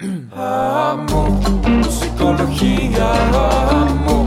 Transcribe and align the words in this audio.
Amo 0.00 1.40
musicología, 1.68 3.12
amo 3.32 4.24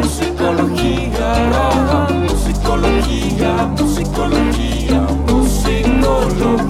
musicología, 0.00 1.34
amo 1.54 2.26
musicología, 2.28 3.52
musicología, 3.78 5.00
musicología. 5.28 6.64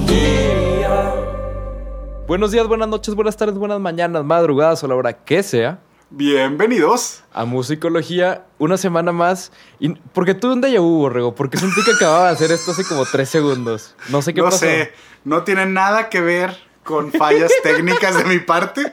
Buenos 2.27 2.53
días, 2.53 2.67
buenas 2.67 2.88
noches, 2.88 3.15
buenas 3.15 3.35
tardes, 3.38 3.57
buenas 3.57 3.80
mañanas, 3.80 4.22
madrugadas 4.25 4.84
o 4.84 4.88
la 4.88 4.95
hora 4.95 5.14
que 5.14 5.42
sea. 5.42 5.79
Bienvenidos. 6.11 7.24
A 7.32 7.46
Musicología, 7.46 8.45
una 8.58 8.76
semana 8.76 9.11
más. 9.11 9.52
Y, 9.80 9.88
¿Por 9.88 10.26
qué 10.26 10.34
tuve 10.34 10.52
un 10.52 10.61
déjà 10.62 10.80
vu, 10.80 10.98
Borrego? 10.98 11.34
Porque 11.34 11.56
sentí 11.56 11.82
que 11.82 11.92
acababa 11.92 12.26
de 12.26 12.32
hacer 12.34 12.52
esto 12.52 12.72
hace 12.72 12.84
como 12.84 13.06
tres 13.06 13.30
segundos. 13.30 13.96
No 14.11 14.20
sé 14.20 14.34
qué 14.34 14.40
no 14.42 14.48
pasó. 14.48 14.58
sé, 14.58 14.92
no 15.24 15.45
tiene 15.45 15.64
nada 15.64 16.11
que 16.11 16.20
ver 16.20 16.73
con 16.85 17.11
fallas 17.12 17.51
técnicas 17.62 18.17
de 18.17 18.25
mi 18.25 18.39
parte. 18.39 18.93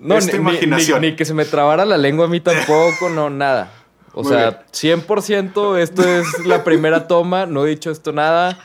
No, 0.00 0.18
ni- 0.20 0.26
ni- 0.26 0.32
imaginación. 0.36 1.00
Ni, 1.00 1.10
ni 1.10 1.16
que 1.16 1.24
se 1.24 1.34
me 1.34 1.44
trabara 1.44 1.84
la 1.84 1.96
lengua 1.98 2.26
a 2.26 2.28
mí 2.28 2.40
tampoco, 2.40 3.08
no, 3.08 3.30
nada. 3.30 3.72
O 4.12 4.22
Muy 4.22 4.32
sea, 4.32 4.64
100% 4.72 5.78
esto 5.78 6.02
es 6.08 6.26
la 6.46 6.64
primera 6.64 7.06
toma, 7.06 7.44
no 7.46 7.66
he 7.66 7.70
dicho 7.70 7.90
esto 7.90 8.12
nada. 8.12 8.58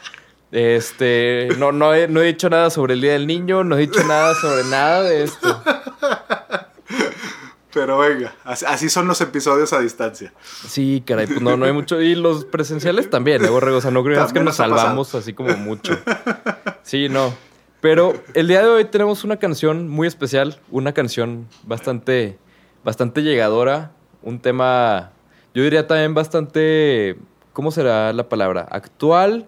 Este, 0.52 1.48
no, 1.58 1.72
no, 1.72 1.94
he, 1.94 2.08
no 2.08 2.22
he 2.22 2.25
dicho 2.27 2.49
nada 2.49 2.70
sobre 2.70 2.94
el 2.94 3.02
Día 3.02 3.13
del 3.13 3.25
Niño, 3.27 3.63
no 3.63 3.75
he 3.77 3.81
dicho 3.81 4.03
nada 4.03 4.33
sobre 4.36 4.63
nada 4.66 5.03
de 5.03 5.23
esto. 5.23 5.63
Pero 7.81 7.98
venga, 7.98 8.35
así, 8.44 8.91
son 8.91 9.08
los 9.08 9.21
episodios 9.21 9.73
a 9.73 9.80
distancia. 9.80 10.31
Sí, 10.67 11.02
caray, 11.03 11.26
pues 11.26 11.41
no, 11.41 11.58
no 11.58 11.66
hay 11.66 11.72
mucho. 11.72 11.99
Y 11.99 12.13
los 12.13 12.45
presenciales 12.45 13.09
también, 13.09 13.44
¿eh, 13.44 13.49
Borrego? 13.49 13.77
O 13.77 13.81
sea, 13.81 13.89
no 13.89 14.03
creas 14.03 14.31
que 14.31 14.38
nos 14.38 14.45
nos 14.45 14.59
ha 14.59 14.66
pasado. 14.66 14.77
salvamos 14.77 15.16
así 15.16 15.34
como 15.34 15.58
mucho. 15.58 15.98
Sí, 16.84 17.09
no. 17.09 17.34
Pero 17.80 18.13
el 18.36 18.48
día 18.48 18.62
de 18.62 18.67
hoy 18.67 18.86
tenemos 18.86 19.23
una 19.23 19.38
canción 19.38 19.89
muy 19.89 20.08
especial, 20.08 20.59
una 20.70 20.94
canción 20.94 21.48
bastante, 21.63 22.38
bastante 22.83 23.23
llegadora, 23.23 23.94
un 24.22 24.39
tema, 24.39 25.11
yo 25.55 25.64
diría 25.64 25.88
también 25.88 26.14
bastante, 26.14 27.17
¿cómo 27.52 27.72
será 27.72 28.14
la 28.14 28.30
palabra? 28.30 28.67
Actual. 28.70 29.48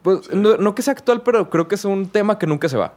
Pues 0.00 0.32
no, 0.32 0.56
no 0.56 0.74
que 0.74 0.80
sea 0.80 0.92
actual, 0.92 1.20
pero 1.22 1.50
creo 1.50 1.68
que 1.68 1.74
es 1.74 1.84
un 1.84 2.08
tema 2.08 2.38
que 2.38 2.46
nunca 2.46 2.70
se 2.70 2.78
va. 2.78 2.94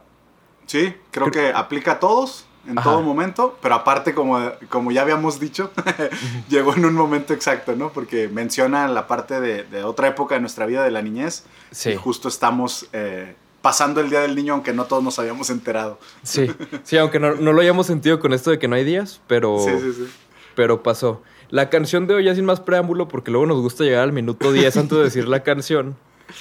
Sí, 0.64 0.94
creo 1.10 1.30
que 1.30 1.52
aplica 1.54 1.92
a 1.92 2.00
todos 2.00 2.45
en 2.68 2.78
Ajá. 2.78 2.90
todo 2.90 3.02
momento, 3.02 3.58
pero 3.62 3.74
aparte, 3.76 4.14
como, 4.14 4.40
como 4.68 4.90
ya 4.92 5.02
habíamos 5.02 5.38
dicho, 5.40 5.70
llegó 6.48 6.74
en 6.74 6.84
un 6.84 6.94
momento 6.94 7.32
exacto, 7.34 7.76
¿no? 7.76 7.90
Porque 7.92 8.28
menciona 8.28 8.88
la 8.88 9.06
parte 9.06 9.40
de, 9.40 9.64
de 9.64 9.84
otra 9.84 10.08
época 10.08 10.34
de 10.34 10.40
nuestra 10.40 10.66
vida, 10.66 10.82
de 10.84 10.90
la 10.90 11.02
niñez, 11.02 11.44
Sí. 11.70 11.90
y 11.90 11.96
justo 11.96 12.28
estamos 12.28 12.86
eh, 12.92 13.34
pasando 13.62 14.00
el 14.00 14.10
Día 14.10 14.20
del 14.20 14.34
Niño, 14.36 14.54
aunque 14.54 14.72
no 14.72 14.84
todos 14.84 15.02
nos 15.02 15.18
habíamos 15.18 15.50
enterado. 15.50 15.98
Sí, 16.22 16.50
sí, 16.84 16.96
aunque 16.98 17.18
no, 17.18 17.34
no 17.34 17.52
lo 17.52 17.60
hayamos 17.60 17.86
sentido 17.86 18.20
con 18.20 18.32
esto 18.32 18.50
de 18.50 18.58
que 18.58 18.68
no 18.68 18.76
hay 18.76 18.84
días, 18.84 19.20
pero... 19.26 19.58
Sí, 19.58 19.70
sí, 19.80 19.92
sí. 19.92 20.06
pero 20.54 20.82
pasó. 20.82 21.22
La 21.50 21.70
canción 21.70 22.06
de 22.06 22.14
hoy, 22.14 22.24
ya 22.24 22.34
sin 22.34 22.44
más 22.44 22.60
preámbulo, 22.60 23.06
porque 23.08 23.30
luego 23.30 23.46
nos 23.46 23.60
gusta 23.60 23.84
llegar 23.84 24.02
al 24.02 24.12
minuto 24.12 24.52
10 24.52 24.76
antes 24.76 24.98
de 24.98 25.04
decir 25.04 25.28
la 25.28 25.42
canción, 25.42 25.96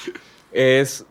es 0.51 1.05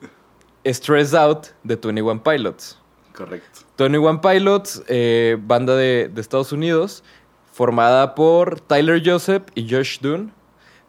Stressed 0.66 1.16
Out 1.16 1.46
de 1.62 1.76
21 1.76 2.22
Pilots. 2.22 2.78
Correcto. 3.14 3.60
21 3.78 4.20
Pilots, 4.20 4.82
eh, 4.88 5.36
banda 5.40 5.76
de, 5.76 6.08
de 6.12 6.20
Estados 6.20 6.52
Unidos, 6.52 7.02
formada 7.52 8.14
por 8.14 8.60
Tyler 8.60 9.02
Joseph 9.04 9.44
y 9.54 9.68
Josh 9.70 10.00
Dunn. 10.00 10.32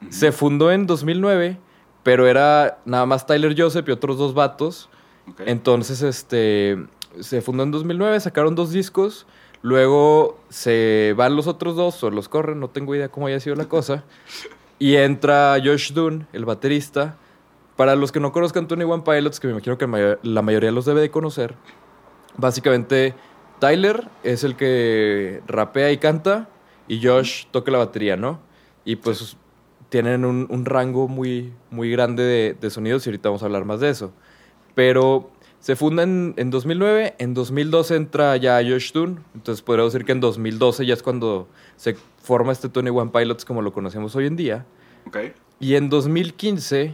Se 0.10 0.32
fundó 0.32 0.72
en 0.72 0.86
2009, 0.86 1.58
pero 2.04 2.28
era 2.28 2.80
nada 2.86 3.06
más 3.06 3.26
Tyler 3.26 3.56
Joseph 3.58 3.88
y 3.88 3.92
otros 3.92 4.18
dos 4.18 4.34
vatos. 4.34 4.90
Entonces, 5.46 6.02
este, 6.02 6.78
se 7.20 7.42
fundó 7.42 7.64
en 7.64 7.72
2009, 7.72 8.20
sacaron 8.20 8.56
dos 8.56 8.72
discos, 8.72 9.26
luego 9.62 10.40
se 10.50 11.14
van 11.18 11.36
los 11.36 11.48
otros 11.48 11.76
dos 11.76 12.04
o 12.04 12.12
los 12.12 12.30
corren, 12.30 12.60
no 12.60 12.70
tengo 12.70 12.94
idea 12.96 13.10
cómo 13.10 13.28
haya 13.28 13.40
sido 13.40 13.56
la 13.56 13.66
cosa, 13.66 14.04
y 14.80 14.96
entra 14.96 15.58
Josh 15.64 15.94
Dunn, 15.94 16.28
el 16.34 16.46
baterista. 16.46 17.18
Para 17.76 17.96
los 17.96 18.14
que 18.14 18.22
no 18.22 18.32
conozcan 18.32 18.70
Tony 18.70 18.86
One 18.86 19.04
Pilots, 19.06 19.42
que 19.42 19.48
me 19.48 19.52
imagino 19.52 19.78
que 19.78 20.18
la 20.24 20.42
mayoría 20.42 20.72
los 20.72 20.86
debe 20.86 21.02
de 21.02 21.12
conocer, 21.12 21.56
básicamente 22.38 23.14
Tyler 23.60 24.08
es 24.24 24.44
el 24.44 24.56
que 24.56 25.42
rapea 25.48 25.92
y 25.92 25.98
canta 25.98 26.50
y 26.88 27.06
Josh 27.06 27.46
toca 27.52 27.72
la 27.72 27.80
batería, 27.80 28.18
¿no? 28.18 28.40
Y 28.84 28.98
pues 28.98 29.38
tienen 29.90 30.26
un, 30.26 30.48
un 30.50 30.66
rango 30.66 31.08
muy, 31.08 31.54
muy 31.72 31.90
grande 31.92 32.24
de, 32.24 32.58
de 32.60 32.70
sonidos 32.70 33.06
y 33.06 33.10
ahorita 33.10 33.30
vamos 33.30 33.44
a 33.44 33.46
hablar 33.46 33.66
más 33.66 33.80
de 33.80 33.90
eso. 33.90 34.12
Pero 34.74 35.32
se 35.60 35.76
funda 35.76 36.04
en, 36.04 36.34
en 36.38 36.52
2009, 36.52 37.16
en 37.18 37.34
2012 37.34 37.96
entra 37.96 38.38
ya 38.38 38.62
Josh 38.62 38.92
Dunn, 38.92 39.24
entonces 39.34 39.64
podría 39.64 39.86
decir 39.86 40.06
que 40.06 40.12
en 40.12 40.20
2012 40.20 40.86
ya 40.86 40.94
es 40.94 41.02
cuando 41.02 41.48
se 41.76 41.96
forma 42.22 42.52
este 42.52 42.70
Tony 42.70 42.90
One 42.90 43.12
Pilots 43.12 43.46
como 43.46 43.62
lo 43.62 43.74
conocemos 43.74 44.16
hoy 44.16 44.28
en 44.28 44.36
día. 44.36 44.66
Ok. 45.08 45.18
Y 45.60 45.76
en 45.76 45.90
2015 45.90 46.94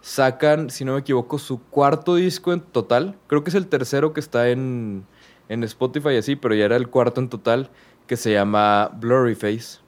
sacan, 0.00 0.70
si 0.70 0.84
no 0.84 0.94
me 0.94 1.00
equivoco, 1.00 1.38
su 1.38 1.62
cuarto 1.64 2.14
disco 2.14 2.52
en 2.52 2.60
total. 2.60 3.16
Creo 3.26 3.44
que 3.44 3.50
es 3.50 3.54
el 3.56 3.66
tercero 3.66 4.12
que 4.12 4.20
está 4.20 4.48
en, 4.50 5.04
en 5.48 5.64
Spotify 5.64 6.16
así, 6.16 6.36
pero 6.36 6.54
ya 6.54 6.64
era 6.64 6.76
el 6.76 6.88
cuarto 6.88 7.20
en 7.20 7.28
total, 7.28 7.70
que 8.06 8.16
se 8.16 8.32
llama 8.32 8.90
Blurry 9.00 9.34
Face. 9.34 9.78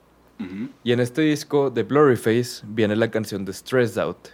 Y 0.83 0.91
en 0.91 0.99
este 0.99 1.21
disco 1.21 1.69
de 1.69 1.83
Blurry 1.83 2.17
Face 2.17 2.65
viene 2.67 2.97
la 2.97 3.09
canción 3.09 3.45
de 3.45 3.53
Stressed 3.53 3.97
Out. 4.01 4.27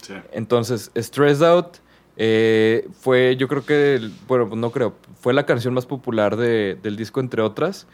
Sí. 0.00 0.14
Entonces, 0.32 0.92
Stressed 0.96 1.44
Out 1.44 1.78
eh, 2.16 2.86
fue, 3.00 3.34
yo 3.36 3.48
creo 3.48 3.64
que, 3.64 4.10
bueno, 4.28 4.48
no 4.54 4.70
creo, 4.70 4.94
fue 5.20 5.32
la 5.34 5.46
canción 5.46 5.74
más 5.74 5.86
popular 5.86 6.36
de- 6.36 6.78
del 6.80 6.94
disco, 6.96 7.18
entre 7.18 7.42
otras. 7.42 7.88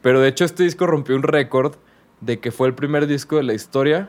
Pero 0.00 0.20
de 0.20 0.28
hecho, 0.28 0.44
este 0.46 0.62
disco 0.62 0.86
rompió 0.86 1.14
un 1.14 1.22
récord 1.22 1.74
de 2.22 2.38
que 2.40 2.50
fue 2.50 2.66
el 2.68 2.74
primer 2.74 3.06
disco 3.06 3.36
de 3.36 3.42
la 3.42 3.52
historia 3.52 4.08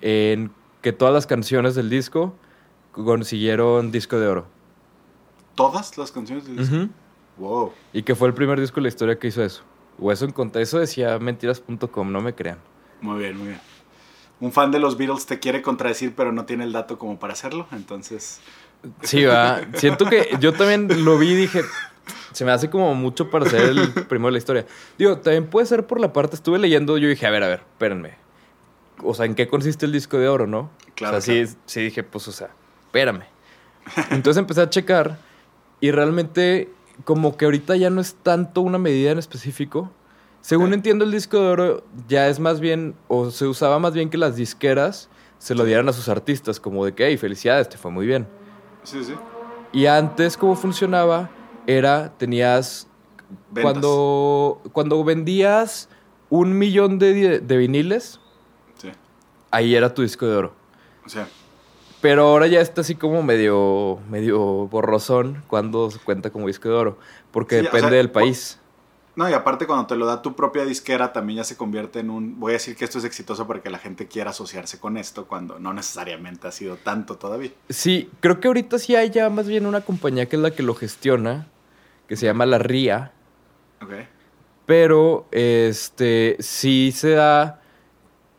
en 0.00 0.50
que 0.80 0.92
todas 0.92 1.12
las 1.14 1.26
canciones 1.26 1.74
del 1.74 1.90
disco 1.90 2.34
consiguieron 2.92 3.90
disco 3.90 4.18
de 4.18 4.26
oro. 4.26 4.46
¿Todas 5.54 5.96
las 5.98 6.12
canciones 6.12 6.46
del 6.46 6.56
disco? 6.56 6.88
Wow. 7.36 7.72
Y 7.92 8.02
que 8.02 8.14
fue 8.14 8.28
el 8.28 8.34
primer 8.34 8.60
disco 8.60 8.76
de 8.76 8.82
la 8.82 8.88
historia 8.88 9.18
que 9.18 9.28
hizo 9.28 9.42
eso. 9.42 9.62
O 10.00 10.12
eso, 10.12 10.26
encontré- 10.26 10.62
eso 10.62 10.78
decía 10.78 11.18
mentiras.com, 11.18 12.12
no 12.12 12.20
me 12.20 12.34
crean. 12.34 12.58
Muy 13.00 13.18
bien, 13.18 13.36
muy 13.36 13.48
bien. 13.48 13.60
Un 14.40 14.52
fan 14.52 14.70
de 14.70 14.78
los 14.78 14.96
Beatles 14.96 15.26
te 15.26 15.40
quiere 15.40 15.62
contradecir, 15.62 16.14
pero 16.14 16.30
no 16.32 16.44
tiene 16.44 16.62
el 16.64 16.72
dato 16.72 16.96
como 16.98 17.18
para 17.18 17.32
hacerlo, 17.32 17.66
entonces... 17.72 18.40
Sí, 19.02 19.24
va. 19.24 19.60
Siento 19.74 20.04
que 20.06 20.36
yo 20.38 20.52
también 20.52 21.04
lo 21.04 21.18
vi 21.18 21.30
y 21.30 21.34
dije, 21.34 21.62
se 22.32 22.44
me 22.44 22.52
hace 22.52 22.70
como 22.70 22.94
mucho 22.94 23.28
para 23.28 23.46
ser 23.50 23.62
el 23.70 23.90
primero 24.06 24.26
de 24.28 24.32
la 24.32 24.38
historia. 24.38 24.66
Digo, 24.96 25.18
también 25.18 25.46
puede 25.50 25.66
ser 25.66 25.84
por 25.88 25.98
la 25.98 26.12
parte, 26.12 26.36
estuve 26.36 26.60
leyendo, 26.60 26.96
yo 26.98 27.08
dije, 27.08 27.26
a 27.26 27.30
ver, 27.30 27.42
a 27.42 27.48
ver, 27.48 27.58
espérenme. 27.72 28.14
O 29.02 29.14
sea, 29.14 29.26
¿en 29.26 29.34
qué 29.34 29.48
consiste 29.48 29.86
el 29.86 29.92
disco 29.92 30.18
de 30.18 30.28
oro, 30.28 30.46
no? 30.46 30.70
Claro, 30.94 31.18
O 31.18 31.20
sea, 31.20 31.46
sí, 31.46 31.54
sí 31.66 31.80
dije, 31.82 32.02
pues, 32.02 32.26
o 32.28 32.32
sea, 32.32 32.50
espérame. 32.86 33.22
Entonces 34.10 34.38
empecé 34.38 34.60
a 34.62 34.70
checar 34.70 35.18
y 35.80 35.90
realmente 35.90 36.70
como 37.04 37.36
que 37.36 37.44
ahorita 37.44 37.76
ya 37.76 37.90
no 37.90 38.00
es 38.00 38.14
tanto 38.14 38.60
una 38.60 38.78
medida 38.78 39.12
en 39.12 39.18
específico. 39.18 39.90
Según 40.40 40.72
entiendo, 40.72 41.04
el 41.04 41.10
disco 41.10 41.40
de 41.40 41.48
oro 41.48 41.84
ya 42.06 42.28
es 42.28 42.40
más 42.40 42.60
bien, 42.60 42.94
o 43.08 43.30
se 43.30 43.46
usaba 43.46 43.78
más 43.78 43.92
bien 43.92 44.08
que 44.10 44.18
las 44.18 44.36
disqueras 44.36 45.08
se 45.38 45.54
lo 45.54 45.64
dieran 45.64 45.88
a 45.88 45.92
sus 45.92 46.08
artistas, 46.08 46.58
como 46.58 46.84
de 46.84 46.94
que, 46.94 47.06
hey, 47.06 47.16
felicidades, 47.16 47.68
te 47.68 47.76
fue 47.78 47.90
muy 47.90 48.06
bien. 48.06 48.26
Sí, 48.82 49.04
sí. 49.04 49.14
Y 49.72 49.86
antes, 49.86 50.36
cómo 50.36 50.56
funcionaba, 50.56 51.30
era, 51.66 52.12
tenías, 52.18 52.88
Ventas. 53.50 53.62
cuando, 53.62 54.62
cuando 54.72 55.04
vendías 55.04 55.88
un 56.30 56.58
millón 56.58 56.98
de, 56.98 57.40
de 57.40 57.56
viniles. 57.56 58.20
Ahí 59.50 59.74
era 59.74 59.92
tu 59.94 60.02
disco 60.02 60.26
de 60.26 60.36
oro. 60.36 60.54
O 61.04 61.08
sea, 61.08 61.32
Pero 62.00 62.22
ahora 62.28 62.46
ya 62.46 62.60
está 62.60 62.82
así 62.82 62.94
como 62.96 63.22
medio, 63.22 63.98
medio 64.08 64.40
borrosón 64.68 65.42
cuando 65.48 65.90
se 65.90 65.98
cuenta 66.00 66.30
como 66.30 66.46
disco 66.46 66.68
de 66.68 66.74
oro, 66.74 66.98
porque 67.32 67.60
Sí, 67.60 67.66
o 67.72 67.72
depende 67.72 67.90
sea, 67.90 67.96
del 67.98 68.10
país. 68.10 68.60
no, 69.16 69.28
y 69.28 69.32
aparte 69.32 69.66
cuando 69.66 69.86
te 69.88 69.96
lo 69.96 70.06
da 70.06 70.22
tu 70.22 70.36
propia 70.36 70.64
disquera 70.64 71.12
también 71.12 71.38
ya 71.38 71.44
se 71.44 71.56
convierte 71.56 71.98
en 72.00 72.10
un... 72.10 72.38
Voy 72.38 72.52
a 72.52 72.54
decir 72.54 72.76
que 72.76 72.84
esto 72.84 72.98
es 72.98 73.04
exitoso 73.04 73.46
para 73.48 73.60
que 73.62 73.70
la 73.70 73.78
gente 73.78 74.06
quiera 74.06 74.30
asociarse 74.30 74.78
con 74.78 74.96
esto 74.96 75.26
cuando 75.26 75.58
no 75.58 75.72
necesariamente 75.72 76.46
ha 76.46 76.52
sido 76.52 76.76
tanto 76.76 77.16
todavía. 77.18 77.50
Sí, 77.68 78.10
creo 78.20 78.38
que 78.40 78.46
ahorita 78.48 78.78
sí 78.78 78.94
hay 78.94 79.10
ya 79.10 79.28
más 79.30 79.48
bien 79.48 79.66
una 79.66 79.80
compañía 79.80 80.28
que 80.28 80.36
es 80.36 80.42
la 80.42 80.52
que 80.52 80.62
lo 80.62 80.74
gestiona, 80.76 81.48
que 82.06 82.16
se 82.16 82.26
llama 82.26 82.46
La 82.46 82.58
RIA, 82.58 83.12
Ok. 83.82 83.92
pero 84.66 85.26
este 85.32 86.36
sí 86.40 86.92
se 86.94 87.10
da 87.10 87.60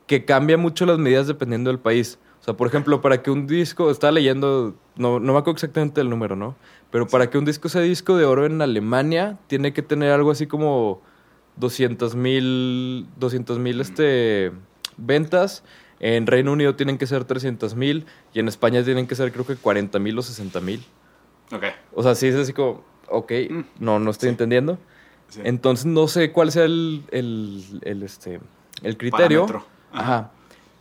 que 0.09 0.25
cambia 0.25 0.57
mucho 0.57 0.87
las 0.87 0.97
medidas 0.97 1.27
dependiendo 1.27 1.69
del 1.69 1.77
país. 1.77 2.17
O 2.41 2.43
sea, 2.43 2.55
por 2.55 2.65
ejemplo, 2.65 2.99
para 2.99 3.21
que 3.21 3.29
un 3.29 3.45
disco, 3.45 3.91
estaba 3.91 4.11
leyendo, 4.11 4.73
no, 4.95 5.19
no 5.19 5.33
me 5.33 5.37
acuerdo 5.39 5.51
exactamente 5.57 6.01
el 6.01 6.09
número, 6.09 6.35
¿no? 6.35 6.55
Pero 6.89 7.07
para 7.07 7.29
que 7.29 7.37
un 7.37 7.45
disco 7.45 7.69
sea 7.69 7.81
disco 7.81 8.17
de 8.17 8.25
oro 8.25 8.47
en 8.47 8.59
Alemania, 8.59 9.37
tiene 9.45 9.71
que 9.71 9.83
tener 9.83 10.11
algo 10.11 10.31
así 10.31 10.47
como 10.47 10.99
200 11.57 12.15
mil 12.15 13.05
200 13.17 13.59
mil 13.59 13.79
este, 13.81 14.51
ventas. 14.97 15.63
En 15.99 16.25
Reino 16.25 16.53
Unido 16.53 16.75
tienen 16.75 16.97
que 16.97 17.05
ser 17.05 17.23
300 17.25 17.75
mil 17.75 18.07
y 18.33 18.39
en 18.39 18.47
España 18.47 18.83
tienen 18.83 19.05
que 19.05 19.13
ser 19.13 19.31
creo 19.31 19.45
que 19.45 19.57
40 19.57 19.99
mil 19.99 20.17
o 20.17 20.23
60 20.23 20.59
mil. 20.61 20.83
Ok. 21.51 21.65
O 21.93 22.01
sea, 22.01 22.15
sí 22.15 22.25
es 22.27 22.35
así 22.35 22.53
como, 22.53 22.83
ok, 23.09 23.31
Mm. 23.49 23.59
no, 23.79 23.99
no 23.99 24.09
estoy 24.09 24.27
Sí. 24.29 24.31
entendiendo. 24.31 24.79
Sí. 25.27 25.41
Entonces 25.43 25.85
no 25.85 26.07
sé 26.07 26.31
cuál 26.31 26.51
sea 26.51 26.63
el, 26.63 27.03
el, 27.11 27.63
el, 27.83 28.01
este, 28.01 28.39
el 28.81 28.97
criterio. 28.97 29.45
Parámetro. 29.45 29.78
Ajá. 29.91 30.31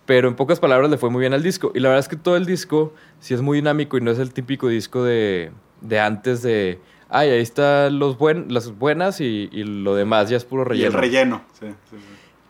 Pero 0.07 0.29
en 0.29 0.37
pocas 0.37 0.59
palabras 0.59 0.91
le 0.91 0.97
fue 0.97 1.11
muy 1.11 1.21
bien 1.21 1.35
al 1.35 1.43
disco. 1.43 1.71
Y 1.75 1.81
la 1.81 1.89
verdad 1.91 2.01
es 2.01 2.09
que 2.09 2.17
todo 2.17 2.37
el 2.37 2.47
disco 2.47 2.95
sí 3.21 3.35
es 3.35 3.43
muy 3.43 3.59
dinámico 3.59 3.99
y 3.99 4.01
no 4.01 4.11
es 4.11 4.19
el 4.19 4.33
típico 4.33 4.69
disco 4.69 5.03
de, 5.05 5.51
de 5.83 6.01
antes 6.01 6.43
de... 6.43 6.81
Ay, 7.11 7.31
ahí 7.31 7.41
están 7.41 7.99
los 7.99 8.17
buen, 8.19 8.53
las 8.53 8.79
buenas 8.79 9.21
y, 9.21 9.49
y 9.53 9.65
lo 9.65 9.95
demás 9.95 10.29
ya 10.31 10.37
es 10.37 10.45
puro 10.45 10.63
Y 10.63 10.65
relleno. 10.67 10.89
el 10.89 10.93
relleno. 10.95 11.43
Sí, 11.59 11.67
sí, 11.91 11.97
sí. 11.97 12.05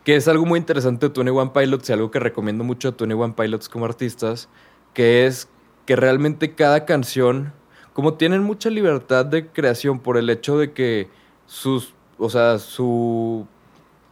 Que 0.05 0.17
es 0.17 0.27
algo 0.29 0.47
muy 0.47 0.59
interesante 0.59 1.07
de 1.09 1.11
Tony 1.15 1.31
One 1.31 1.51
Pilots 1.55 1.91
y 1.91 1.93
algo 1.93 2.11
que 2.11 2.19
recomiendo 2.19 2.65
mucho 2.65 2.89
a 2.89 2.93
Tony 2.93 3.15
One 3.15 3.35
Pilots 3.37 3.69
como 3.69 3.85
artistas, 3.85 4.49
que 4.95 5.27
es 5.27 5.49
que 5.85 5.97
realmente 5.97 6.55
cada 6.55 6.85
canción, 6.87 7.53
como 7.93 8.15
tienen 8.15 8.43
mucha 8.43 8.71
libertad 8.71 9.27
de 9.27 9.47
creación 9.49 9.99
por 10.01 10.17
el 10.17 10.31
hecho 10.31 10.59
de 10.59 10.73
que 10.73 11.09
sus, 11.47 11.93
o 12.19 12.31
sea, 12.31 12.59
su 12.59 13.47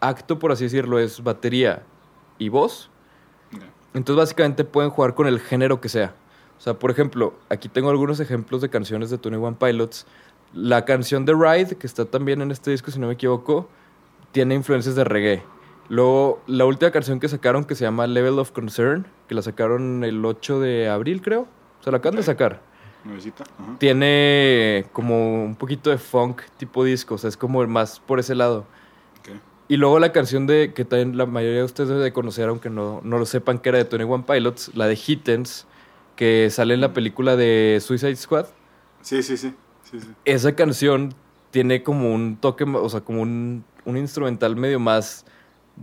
acto, 0.00 0.38
por 0.38 0.52
así 0.52 0.64
decirlo, 0.64 0.98
es 0.98 1.22
batería 1.22 1.82
y 2.38 2.48
voz, 2.48 2.90
entonces 3.94 4.18
básicamente 4.18 4.64
pueden 4.64 4.90
jugar 4.90 5.14
con 5.14 5.26
el 5.26 5.40
género 5.40 5.80
que 5.80 5.88
sea. 5.88 6.14
O 6.58 6.60
sea, 6.60 6.74
por 6.74 6.90
ejemplo, 6.90 7.34
aquí 7.48 7.68
tengo 7.68 7.90
algunos 7.90 8.20
ejemplos 8.20 8.60
de 8.60 8.68
canciones 8.68 9.10
de 9.10 9.18
Tony 9.18 9.36
One 9.36 9.56
Pilots. 9.58 10.06
La 10.54 10.84
canción 10.84 11.24
de 11.24 11.34
Ride, 11.34 11.76
que 11.76 11.86
está 11.86 12.04
también 12.04 12.40
en 12.40 12.50
este 12.50 12.70
disco, 12.70 12.90
si 12.90 12.98
no 12.98 13.08
me 13.08 13.14
equivoco, 13.14 13.68
tiene 14.32 14.54
influencias 14.54 14.94
de 14.94 15.04
reggae. 15.04 15.42
Luego, 15.88 16.42
la 16.46 16.64
última 16.64 16.90
canción 16.90 17.20
que 17.20 17.28
sacaron, 17.28 17.64
que 17.64 17.74
se 17.74 17.84
llama 17.84 18.06
Level 18.06 18.38
of 18.38 18.52
Concern, 18.52 19.06
que 19.28 19.34
la 19.34 19.42
sacaron 19.42 20.02
el 20.02 20.24
8 20.24 20.60
de 20.60 20.88
abril, 20.88 21.22
creo. 21.22 21.42
O 21.80 21.82
sea, 21.82 21.90
la 21.90 21.98
acaban 21.98 22.16
de 22.16 22.22
sacar. 22.22 22.60
Nuevecita. 23.04 23.44
Tiene 23.78 24.86
como 24.92 25.44
un 25.44 25.54
poquito 25.54 25.90
de 25.90 25.98
funk 25.98 26.42
tipo 26.56 26.82
disco, 26.82 27.14
o 27.14 27.18
sea, 27.18 27.28
es 27.28 27.36
como 27.36 27.64
más 27.66 28.00
por 28.00 28.18
ese 28.18 28.34
lado. 28.34 28.64
Y 29.68 29.76
luego 29.78 29.98
la 29.98 30.12
canción 30.12 30.46
de 30.46 30.72
que 30.74 30.84
también 30.84 31.16
la 31.16 31.26
mayoría 31.26 31.58
de 31.58 31.64
ustedes 31.64 31.88
deben 31.88 32.04
de 32.04 32.12
conocer, 32.12 32.48
aunque 32.48 32.70
no, 32.70 33.00
no 33.02 33.18
lo 33.18 33.26
sepan, 33.26 33.58
que 33.58 33.70
era 33.70 33.78
de 33.78 33.84
Tony 33.84 34.04
One 34.04 34.24
Pilots, 34.26 34.70
la 34.74 34.86
de 34.86 34.94
Hittens, 34.94 35.66
que 36.14 36.48
sale 36.50 36.74
en 36.74 36.80
la 36.80 36.92
película 36.92 37.36
de 37.36 37.78
Suicide 37.82 38.14
Squad. 38.16 38.46
Sí, 39.02 39.22
sí, 39.22 39.36
sí. 39.36 39.54
sí, 39.90 40.00
sí. 40.00 40.08
Esa 40.24 40.54
canción 40.54 41.14
tiene 41.50 41.82
como 41.82 42.14
un 42.14 42.36
toque, 42.36 42.64
o 42.64 42.88
sea, 42.88 43.00
como 43.00 43.22
un, 43.22 43.64
un 43.84 43.96
instrumental 43.96 44.54
medio 44.56 44.78
más 44.78 45.24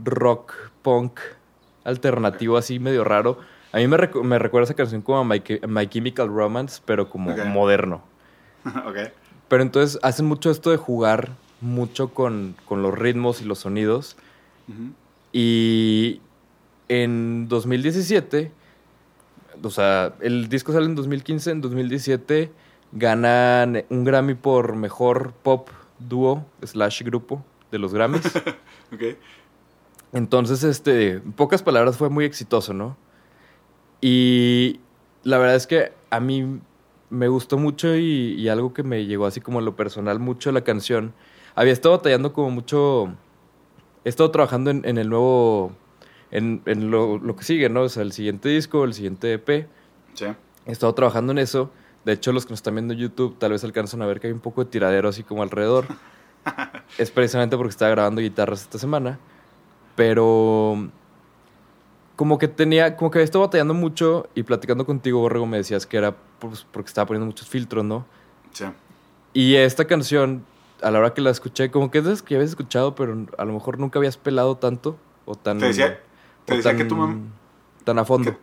rock, 0.04 0.54
punk, 0.82 1.20
alternativo, 1.84 2.58
así 2.58 2.80
medio 2.80 3.04
raro. 3.04 3.40
A 3.74 3.78
mí 3.78 3.88
me, 3.88 3.98
recu- 3.98 4.24
me 4.24 4.40
recuerda 4.40 4.66
esa 4.66 4.76
canción 4.76 5.02
como 5.02 5.20
a 5.20 5.24
My, 5.26 5.42
My 5.68 5.88
Chemical 5.88 6.28
Romance, 6.30 6.82
pero 6.86 7.10
como 7.10 7.36
moderno. 7.48 8.02
ok. 8.66 9.12
Pero 9.48 9.62
entonces 9.62 10.00
hacen 10.04 10.26
mucho 10.26 10.52
esto 10.52 10.72
de 10.72 10.78
jugar 10.78 11.30
mucho 11.64 12.14
con, 12.14 12.56
con 12.66 12.82
los 12.84 12.94
ritmos 12.94 13.42
y 13.42 13.46
los 13.46 13.60
sonidos. 13.60 14.18
Y 15.32 16.22
en 16.90 17.48
2017, 17.48 18.52
o 19.62 19.70
sea, 19.70 20.14
el 20.20 20.50
disco 20.50 20.74
sale 20.74 20.86
en 20.86 20.96
2015, 20.96 21.52
en 21.52 21.62
2017 21.62 22.52
ganan 22.92 23.84
un 23.90 24.04
Grammy 24.04 24.36
por 24.36 24.76
mejor 24.76 25.34
pop 25.42 25.70
dúo 25.98 26.46
slash 26.64 27.02
grupo 27.04 27.44
de 27.72 27.80
los 27.80 27.94
Grammys. 27.94 28.22
Ok. 28.94 29.18
Entonces, 30.12 30.64
este, 30.64 31.14
en 31.14 31.32
pocas 31.32 31.64
palabras, 31.64 31.98
fue 31.98 32.10
muy 32.10 32.26
exitoso, 32.26 32.76
¿no? 32.76 32.96
Y 34.02 34.80
la 35.24 35.40
verdad 35.40 35.56
es 35.56 35.66
que 35.66 35.94
a 36.12 36.20
mí 36.20 36.60
me 37.10 37.28
gustó 37.28 37.58
mucho 37.58 37.96
y, 37.96 38.36
y 38.38 38.50
algo 38.50 38.72
que 38.72 38.84
me 38.84 39.08
llegó 39.08 39.26
así 39.26 39.42
como 39.42 39.58
en 39.58 39.66
lo 39.66 39.76
personal 39.76 40.20
mucho 40.20 40.52
la 40.52 40.64
canción. 40.64 41.16
Había 41.56 41.74
estado 41.74 41.98
batallando 41.98 42.34
como 42.34 42.50
mucho... 42.52 43.14
He 44.06 44.10
estado 44.10 44.32
trabajando 44.32 44.72
en, 44.72 44.84
en 44.86 44.98
el 44.98 45.10
nuevo... 45.10 45.72
En, 46.32 46.62
en 46.66 46.90
lo, 46.90 47.20
lo 47.20 47.36
que 47.36 47.44
sigue, 47.44 47.70
¿no? 47.70 47.82
O 47.84 47.90
sea, 47.90 48.02
el 48.04 48.12
siguiente 48.12 48.50
disco, 48.50 48.84
el 48.84 48.94
siguiente 48.94 49.34
EP. 49.34 49.68
Sí. 50.16 50.26
He 50.66 50.72
estado 50.72 50.94
trabajando 50.94 51.32
en 51.32 51.38
eso. 51.38 51.70
De 52.06 52.14
hecho, 52.14 52.32
los 52.32 52.46
que 52.46 52.52
nos 52.52 52.60
están 52.60 52.76
viendo 52.76 52.94
en 52.94 53.00
YouTube 53.00 53.38
tal 53.38 53.52
vez 53.52 53.64
alcanzan 53.64 54.02
a 54.02 54.06
ver 54.06 54.20
que 54.20 54.28
hay 54.28 54.34
un 54.34 54.40
poco 54.40 54.64
de 54.64 54.72
tiradero 54.72 55.10
así 55.10 55.24
como 55.24 55.44
alrededor. 55.44 55.86
es 56.98 57.12
precisamente 57.12 57.56
porque 57.56 57.70
estaba 57.70 57.92
grabando 57.92 58.22
guitarras 58.22 58.62
esta 58.62 58.80
semana. 58.80 59.20
Pero 59.96 60.90
como 62.16 62.38
que 62.38 62.48
tenía, 62.48 62.96
como 62.96 63.12
que 63.12 63.20
había 63.20 63.26
estado 63.26 63.46
batallando 63.46 63.74
mucho 63.74 64.28
y 64.36 64.44
platicando 64.44 64.86
contigo, 64.86 65.20
Borrego, 65.20 65.46
me 65.46 65.58
decías 65.58 65.86
que 65.86 65.98
era 65.98 66.16
pues, 66.40 66.66
porque 66.72 66.88
estaba 66.88 67.08
poniendo 67.08 67.26
muchos 67.26 67.48
filtros, 67.48 67.84
¿no? 67.84 68.06
Sí. 68.52 68.66
Y 69.34 69.56
esta 69.56 69.86
canción, 69.86 70.46
a 70.82 70.92
la 70.92 71.00
hora 71.00 71.14
que 71.14 71.22
la 71.22 71.30
escuché, 71.30 71.72
como 71.72 71.92
que 71.92 72.00
es 72.00 72.06
de 72.06 72.16
que 72.26 72.36
habías 72.36 72.50
escuchado, 72.52 72.96
pero 72.96 73.16
a 73.38 73.46
lo 73.46 73.54
mejor 73.54 73.80
nunca 73.80 74.00
habías 74.00 74.18
pelado 74.18 74.58
tanto 74.58 74.98
o 75.26 75.36
tan... 75.36 75.58
Te 75.60 75.68
decía, 75.68 76.00
te 76.46 76.56
decía 76.58 76.72
tan, 76.72 76.78
que 76.78 76.86
tú 76.86 76.96
me, 76.98 77.18
tan 77.84 78.00
a 78.00 78.06
fondo. 78.06 78.32
que, 78.32 78.38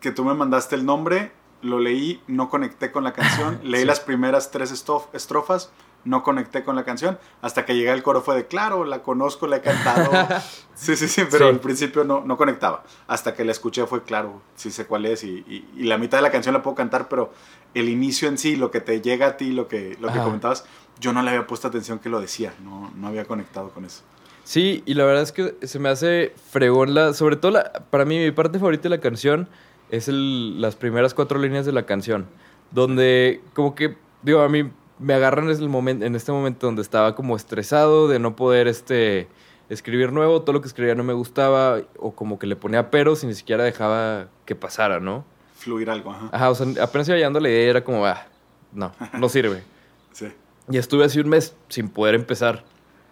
que 0.00 0.10
tú 0.12 0.24
me 0.24 0.34
mandaste 0.34 0.74
el 0.74 0.84
nombre, 0.84 1.32
lo 1.62 1.78
leí, 1.78 2.20
no 2.26 2.50
conecté 2.50 2.92
con 2.92 3.04
la 3.04 3.12
canción, 3.12 3.60
leí 3.64 3.80
Sí. 3.82 3.86
las 3.86 4.00
primeras 4.00 4.50
tres 4.50 4.72
estof- 4.72 5.06
estrofas, 5.14 5.70
no 6.04 6.22
conecté 6.22 6.62
con 6.62 6.76
la 6.76 6.84
canción, 6.84 7.18
hasta 7.42 7.64
que 7.64 7.74
llegué 7.74 7.90
al 7.90 8.02
coro 8.04 8.20
fue 8.20 8.36
de, 8.36 8.46
claro, 8.46 8.84
la 8.84 9.02
conozco, 9.02 9.48
la 9.48 9.56
he 9.56 9.60
cantado. 9.60 10.12
sí, 10.74 10.94
sí, 10.94 11.08
sí, 11.08 11.22
pero 11.28 11.46
Sí. 11.48 11.54
al 11.54 11.58
principio 11.60 12.04
no, 12.04 12.20
no 12.20 12.36
conectaba. 12.36 12.84
Hasta 13.08 13.34
que 13.34 13.44
la 13.44 13.50
escuché 13.50 13.86
fue, 13.86 14.04
claro, 14.04 14.40
sí 14.54 14.70
sé 14.70 14.86
cuál 14.86 15.06
es 15.06 15.24
y, 15.24 15.44
y- 15.48 15.68
y 15.76 15.84
la 15.84 15.98
mitad 15.98 16.18
de 16.18 16.22
la 16.22 16.30
canción 16.30 16.52
la 16.52 16.62
puedo 16.62 16.76
cantar, 16.76 17.08
pero 17.08 17.32
el 17.74 17.88
inicio 17.88 18.28
en 18.28 18.38
sí, 18.38 18.54
lo 18.54 18.70
que 18.70 18.80
te 18.80 19.00
llega 19.00 19.26
a 19.26 19.36
ti, 19.36 19.50
lo 19.50 19.66
que, 19.66 19.96
lo 20.00 20.06
que 20.08 20.14
Ajá. 20.14 20.24
comentabas, 20.24 20.64
yo 21.00 21.12
no 21.12 21.22
le 21.22 21.30
había 21.30 21.46
puesto 21.46 21.68
atención 21.68 21.98
que 21.98 22.08
lo 22.08 22.20
decía, 22.20 22.54
no, 22.62 22.90
no 22.96 23.08
había 23.08 23.24
conectado 23.24 23.70
con 23.70 23.84
eso. 23.84 24.02
Sí, 24.44 24.82
y 24.86 24.94
la 24.94 25.04
verdad 25.04 25.22
es 25.24 25.32
que 25.32 25.56
se 25.62 25.78
me 25.78 25.88
hace 25.88 26.32
fregón 26.50 26.94
la... 26.94 27.12
Sobre 27.14 27.36
todo, 27.36 27.50
la, 27.52 27.72
para 27.90 28.04
mí, 28.04 28.18
mi 28.18 28.30
parte 28.30 28.58
favorita 28.58 28.84
de 28.84 28.90
la 28.90 29.00
canción 29.00 29.48
es 29.90 30.06
el- 30.08 30.60
las 30.60 30.76
primeras 30.76 31.14
cuatro 31.14 31.38
líneas 31.38 31.66
de 31.66 31.72
la 31.72 31.84
canción. 31.84 32.26
Donde, 32.70 33.40
como 33.54 33.74
que, 33.74 33.96
digo, 34.22 34.40
a 34.42 34.48
mí 34.48 34.70
me 34.98 35.14
agarran 35.14 35.50
en, 35.50 35.56
el 35.58 35.68
momento, 35.68 36.04
en 36.04 36.14
este 36.14 36.30
momento 36.32 36.66
donde 36.66 36.82
estaba 36.82 37.14
como 37.14 37.36
estresado 37.36 38.08
de 38.08 38.18
no 38.18 38.36
poder, 38.36 38.68
este... 38.68 39.28
Escribir 39.68 40.12
nuevo, 40.12 40.42
todo 40.42 40.52
lo 40.52 40.60
que 40.60 40.68
escribía 40.68 40.94
no 40.94 41.02
me 41.02 41.12
gustaba, 41.12 41.80
o 41.98 42.14
como 42.14 42.38
que 42.38 42.46
le 42.46 42.54
ponía 42.54 42.88
peros 42.88 43.24
y 43.24 43.26
ni 43.26 43.34
siquiera 43.34 43.64
dejaba 43.64 44.28
que 44.44 44.54
pasara, 44.54 45.00
¿no? 45.00 45.24
Fluir 45.56 45.90
algo, 45.90 46.12
ajá. 46.12 46.28
Ajá, 46.30 46.50
o 46.50 46.54
sea, 46.54 46.84
apenas 46.84 47.08
iba 47.08 47.16
llegando 47.16 47.40
la 47.40 47.48
idea 47.48 47.66
y 47.66 47.70
era 47.70 47.82
como, 47.82 48.06
ah, 48.06 48.26
no, 48.72 48.92
no 49.18 49.28
sirve. 49.28 49.64
Sí. 50.12 50.28
Y 50.68 50.78
estuve 50.78 51.04
así 51.04 51.20
un 51.20 51.28
mes 51.28 51.54
sin 51.68 51.88
poder 51.88 52.14
empezar. 52.14 52.64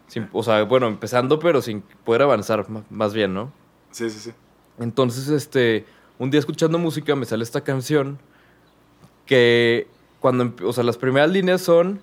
Sin, 0.06 0.28
o 0.32 0.42
sea, 0.42 0.62
bueno, 0.64 0.87
empezando, 0.87 1.38
pero 1.38 1.62
sin 1.62 1.82
poder 2.04 2.23
avanzar, 2.23 2.66
más 2.90 3.14
bien, 3.14 3.32
¿no? 3.32 3.52
Sí, 3.90 4.11
sí, 4.11 4.18
sí. 4.18 4.32
Entonces, 4.78 5.28
este, 5.28 5.87
un 6.18 6.30
día 6.30 6.40
escuchando 6.40 6.78
música 6.78 7.14
me 7.14 7.26
sale 7.26 7.44
esta 7.44 7.62
canción 7.62 8.18
que 9.26 9.87
cuando, 10.20 10.52
o 10.66 10.73
sea, 10.73 10.84
las 10.84 10.99
primeras 10.99 11.30
líneas 11.30 11.62
son, 11.62 12.00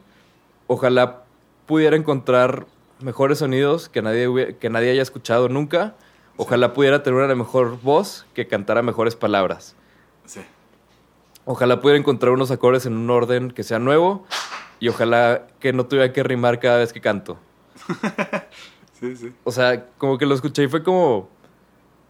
ojalá 0.68 1.24
pudiera 1.66 1.96
encontrar 1.96 2.66
mejores 3.02 3.40
sonidos 3.40 3.90
que 3.90 4.02
nadie, 4.02 4.56
que 4.60 4.70
nadie 4.70 4.92
haya 4.92 5.02
escuchado 5.02 5.50
nunca. 5.50 5.96
Ojalá 6.38 6.74
pudiera 6.74 7.04
tener 7.04 7.22
una 7.22 7.36
mejor 7.36 7.80
voz 7.82 8.26
que 8.34 8.48
cantara 8.48 8.82
mejores 8.82 9.16
palabras. 9.16 9.76
Sí. 10.26 10.42
Ojalá 11.46 11.82
pudiera 11.82 12.00
encontrar 12.00 12.32
unos 12.32 12.52
acordes 12.52 12.86
en 12.86 12.94
un 12.94 13.10
orden 13.10 13.52
que 13.52 13.64
sea 13.64 13.80
nuevo 13.80 14.26
y 14.82 14.90
ojalá 14.90 15.48
que 15.62 15.72
no 15.72 15.86
tuviera 15.86 16.12
que 16.12 16.22
rimar 16.24 16.60
cada 16.60 16.80
vez 16.80 16.92
que 16.92 17.00
canto. 17.00 17.38
Sí, 19.00 19.16
sí. 19.16 19.34
O 19.44 19.52
sea, 19.52 19.88
como 19.98 20.20
que 20.20 20.28
lo 20.28 20.36
escuché 20.36 20.62
y 20.62 20.68
fue 20.68 20.84
como, 20.84 21.28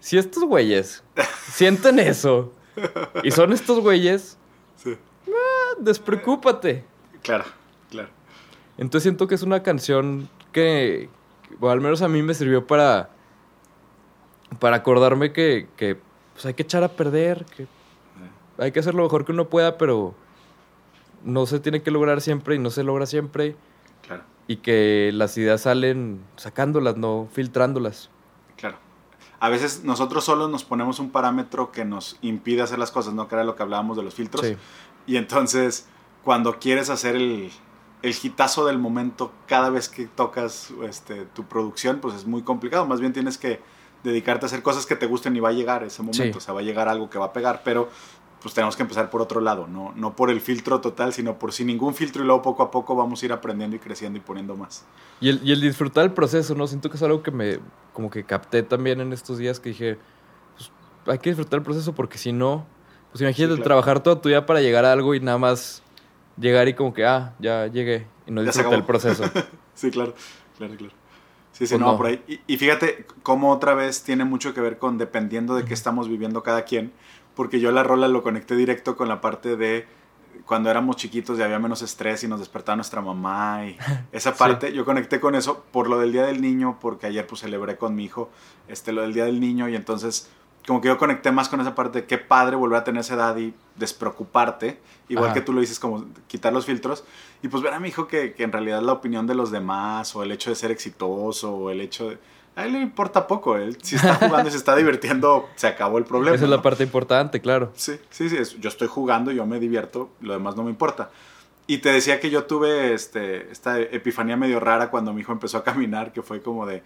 si 0.02 0.18
estos 0.18 0.44
güeyes 0.44 1.02
sienten 1.48 2.00
eso 2.00 2.52
y 3.24 3.32
son 3.32 3.54
estos 3.54 3.80
güeyes, 3.80 4.38
Sí. 4.76 4.98
ah, 5.30 5.76
despreocúpate. 5.80 6.84
Claro, 7.24 7.46
claro. 7.90 8.10
Entonces 8.78 9.04
siento 9.04 9.26
que 9.26 9.36
es 9.36 9.42
una 9.44 9.64
canción 9.64 10.28
que, 10.52 11.08
o 11.62 11.70
al 11.70 11.80
menos 11.80 12.02
a 12.02 12.10
mí 12.10 12.22
me 12.24 12.34
sirvió 12.34 12.68
para, 12.68 13.10
para 14.60 14.76
acordarme 14.76 15.32
que, 15.32 15.70
que 15.78 15.98
pues 16.34 16.46
hay 16.46 16.56
que 16.56 16.64
echar 16.64 16.84
a 16.84 16.90
perder, 16.90 17.46
que 17.56 17.68
hay 18.58 18.74
que 18.74 18.82
hacer 18.82 18.96
lo 18.96 19.04
mejor 19.04 19.24
que 19.24 19.32
uno 19.32 19.48
pueda, 19.48 19.78
pero 19.78 20.14
no 21.24 21.46
se 21.46 21.60
tiene 21.60 21.82
que 21.82 21.92
lograr 21.92 22.22
siempre 22.22 22.56
y 22.56 22.60
no 22.60 22.70
se 22.70 22.84
logra 22.84 23.06
siempre. 23.06 23.56
Claro, 24.06 24.24
Y 24.48 24.58
que 24.58 25.12
las 25.14 25.38
ideas 25.38 25.62
salen 25.62 26.22
sacándolas, 26.36 26.98
no 26.98 27.28
filtrándolas. 27.32 28.10
claro. 28.58 28.78
A 29.40 29.50
veces 29.50 29.84
nosotros 29.84 30.24
solos 30.24 30.52
nos 30.52 30.64
ponemos 30.64 31.00
un 31.00 31.10
parámetro 31.10 31.72
que 31.72 31.84
nos 31.84 32.18
impide 32.22 32.62
hacer 32.62 32.78
las 32.78 32.92
cosas, 32.92 33.16
¿no? 33.16 33.28
Que 33.28 33.34
era 33.34 33.44
lo 33.44 33.56
que 33.56 33.64
hablábamos 33.64 33.98
de 33.98 34.04
los 34.04 34.14
filtros. 34.14 34.46
Sí. 34.46 34.56
Y 35.08 35.16
entonces, 35.18 35.88
cuando 36.24 36.60
quieres 36.60 36.92
hacer 36.92 37.16
el, 37.16 37.50
el 38.04 38.16
hitazo 38.22 38.68
del 38.68 38.78
momento 38.78 39.32
cada 39.48 39.72
vez 39.72 39.90
que 39.90 40.06
tocas 40.06 40.72
este, 40.84 41.26
tu 41.26 41.46
producción, 41.46 41.98
pues 42.02 42.14
es 42.14 42.28
muy 42.28 42.44
complicado. 42.44 42.86
Más 42.86 43.00
bien 43.00 43.14
tienes 43.14 43.40
que 43.40 43.60
dedicarte 44.04 44.46
a 44.46 44.48
hacer 44.48 44.62
cosas 44.62 44.86
que 44.86 44.96
te 44.96 45.08
gusten 45.08 45.36
y 45.36 45.40
va 45.40 45.50
a 45.50 45.54
llegar 45.54 45.84
ese 45.84 46.04
momento. 46.04 46.22
Sí. 46.34 46.38
O 46.38 46.40
sea, 46.40 46.54
va 46.54 46.60
a 46.60 46.64
llegar 46.64 46.88
algo 46.88 47.10
que 47.10 47.18
va 47.18 47.26
a 47.26 47.34
pegar. 47.34 47.62
Pero 47.66 47.90
pues 48.42 48.54
tenemos 48.54 48.76
que 48.76 48.82
empezar 48.82 49.10
por 49.10 49.22
otro 49.22 49.40
lado, 49.40 49.68
no, 49.68 49.94
no 49.96 50.16
por 50.16 50.30
el 50.32 50.42
filtro 50.42 50.82
total, 50.82 51.14
sino 51.14 51.38
por 51.38 51.54
sin 51.54 51.68
ningún 51.68 51.94
filtro 51.94 52.24
y 52.24 52.26
luego 52.26 52.42
poco 52.42 52.64
a 52.64 52.72
poco 52.72 52.96
vamos 52.96 53.22
a 53.22 53.26
ir 53.26 53.34
aprendiendo 53.34 53.76
y 53.76 53.80
creciendo 53.80 54.18
y 54.18 54.22
poniendo 54.22 54.56
más. 54.56 54.84
Y 55.20 55.30
el, 55.30 55.42
y 55.44 55.52
el 55.52 55.62
disfrutar 55.62 56.06
el 56.06 56.12
proceso, 56.14 56.56
¿no? 56.56 56.66
Siento 56.66 56.90
que 56.90 56.98
es 56.98 57.04
algo 57.04 57.22
que 57.22 57.32
me, 57.32 57.60
como 57.94 58.10
que 58.10 58.24
capté 58.24 58.64
también 58.64 59.00
en 59.00 59.14
estos 59.14 59.38
días 59.38 59.60
que 59.60 59.70
dije, 59.70 60.00
pues 60.56 60.72
hay 61.06 61.20
que 61.20 61.30
disfrutar 61.30 61.60
el 61.60 61.64
proceso 61.64 61.94
porque 61.94 62.18
si 62.18 62.34
no, 62.34 62.66
pues 63.12 63.22
imagínate 63.22 63.56
claro. 63.56 63.64
trabajar 63.64 64.00
toda 64.02 64.20
tu 64.22 64.30
vida 64.30 64.46
para 64.46 64.62
llegar 64.62 64.86
a 64.86 64.92
algo 64.92 65.14
y 65.14 65.20
nada 65.20 65.38
más 65.38 65.84
llegar 66.38 66.68
y 66.68 66.74
como 66.74 66.94
que, 66.94 67.06
ah, 67.06 67.36
ya 67.40 67.68
llegué 67.68 68.08
y 68.26 68.32
no 68.32 68.42
disfruté 68.42 68.76
el 68.76 68.86
proceso. 68.86 69.24
Sí, 69.74 69.90
claro, 69.90 70.14
claro, 70.58 70.76
claro. 70.76 70.94
Sí, 71.54 71.66
sí, 71.66 71.76
Pues 71.76 71.80
no, 71.80 71.92
no. 71.92 71.98
por 71.98 72.08
ahí. 72.08 72.22
Y, 72.28 72.40
y 72.46 72.58
fíjate 72.58 73.06
cómo 73.24 73.52
otra 73.52 73.74
vez 73.74 74.04
tiene 74.04 74.26
mucho 74.26 74.54
que 74.54 74.62
ver 74.62 74.78
con 74.78 74.98
dependiendo 74.98 75.56
de 75.56 75.64
qué 75.64 75.74
estamos 75.74 76.10
viviendo 76.10 76.44
cada 76.44 76.64
quien, 76.66 76.92
porque 77.42 77.60
yo 77.60 77.72
la 77.72 77.82
rola 77.82 78.08
lo 78.08 78.22
conecté 78.22 78.56
directo 78.56 78.96
con 78.96 79.10
la 79.10 79.20
parte 79.20 79.56
de 79.58 79.88
cuando 80.46 80.70
éramos 80.70 80.96
chiquitos 80.96 81.40
y 81.40 81.42
había 81.42 81.58
menos 81.58 81.82
estrés 81.82 82.24
y 82.24 82.28
nos 82.28 82.38
despertaba 82.40 82.76
nuestra 82.76 83.02
mamá 83.02 83.66
y 83.66 83.76
esa 84.12 84.32
Sí. 84.32 84.38
parte, 84.38 84.74
yo 84.74 84.86
conecté 84.86 85.20
con 85.20 85.34
eso 85.34 85.66
por 85.72 85.90
lo 85.90 85.98
del 85.98 86.12
Día 86.12 86.24
del 86.28 86.40
Niño, 86.40 86.78
porque 86.80 87.08
ayer 87.08 87.26
pues 87.26 87.42
celebré 87.42 87.78
con 87.78 87.96
mi 87.96 88.04
hijo 88.06 88.30
este, 88.68 88.92
lo 88.92 89.02
del 89.02 89.16
Día 89.16 89.26
del 89.26 89.40
Niño 89.40 89.68
y 89.70 89.76
entonces 89.76 90.30
como 90.68 90.82
que 90.82 90.90
yo 90.90 91.00
conecté 91.00 91.32
más 91.32 91.50
con 91.50 91.60
esa 91.62 91.74
parte 91.74 92.02
de 92.02 92.06
qué 92.06 92.20
padre 92.20 92.56
volver 92.58 92.78
a 92.78 92.84
tener 92.84 93.00
esa 93.02 93.16
edad 93.16 93.36
y 93.38 93.56
despreocuparte, 93.78 94.80
igual 95.10 95.26
Ajá. 95.32 95.34
que 95.34 95.42
tú 95.42 95.52
lo 95.54 95.62
dices, 95.62 95.80
como 95.80 96.06
quitar 96.28 96.54
los 96.54 96.68
filtros, 96.68 97.04
y 97.42 97.48
pues 97.48 97.64
ver 97.64 97.74
a 97.74 97.80
mi 97.80 97.88
hijo 97.88 98.06
que, 98.06 98.34
que 98.36 98.44
en 98.44 98.52
realidad 98.52 98.84
la 98.84 98.94
opinión 98.94 99.26
de 99.26 99.34
los 99.34 99.50
demás, 99.50 100.16
o 100.16 100.22
el 100.22 100.32
hecho 100.32 100.52
de 100.52 100.56
ser 100.56 100.70
exitoso, 100.70 101.52
o 101.56 101.72
el 101.72 101.82
hecho 101.82 102.12
de... 102.12 102.20
A 102.56 102.66
él 102.66 102.74
le 102.74 102.82
importa 102.82 103.28
poco, 103.28 103.56
él 103.58 103.78
si 103.82 103.96
está 103.96 104.16
jugando 104.16 104.50
y 104.50 104.52
se 104.52 104.58
está 104.58 104.76
divirtiendo, 104.76 105.48
se 105.56 105.68
acabó 105.68 105.98
el 105.98 106.04
problema. 106.04 106.36
Esa 106.36 106.46
es 106.46 106.50
la 106.50 106.58
¿no? 106.58 106.62
parte 106.62 106.84
importante, 106.84 107.40
claro. 107.40 107.72
Sí, 107.76 107.94
sí, 108.10 108.30
sí, 108.30 108.36
es- 108.38 108.60
yo 108.60 108.68
estoy 108.68 108.88
jugando, 108.90 109.32
yo 109.32 109.46
me 109.46 109.60
divierto, 109.60 110.10
lo 110.20 110.34
demás 110.34 110.56
no 110.58 110.64
me 110.64 110.70
importa. 110.70 111.10
Y 111.68 111.78
te 111.78 111.92
decía 111.94 112.20
que 112.20 112.30
yo 112.30 112.44
tuve 112.44 112.94
este, 112.94 113.50
esta 113.52 113.80
epifanía 113.80 114.36
medio 114.36 114.60
rara 114.60 114.90
cuando 114.90 115.14
mi 115.14 115.22
hijo 115.22 115.32
empezó 115.32 115.58
a 115.60 115.64
caminar, 115.64 116.12
que 116.12 116.22
fue 116.22 116.42
como 116.42 116.66
de, 116.66 116.84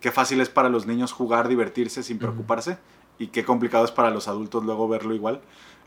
qué 0.00 0.10
fácil 0.10 0.40
es 0.40 0.48
para 0.48 0.68
los 0.68 0.86
niños 0.86 1.12
jugar, 1.12 1.46
divertirse 1.46 2.02
sin 2.02 2.18
preocuparse, 2.18 2.78
y 3.18 3.28
qué 3.28 3.44
complicado 3.44 3.84
es 3.84 3.92
para 3.92 4.10
los 4.10 4.26
adultos 4.26 4.64
luego 4.64 4.88
verlo 4.88 5.14
igual. 5.14 5.40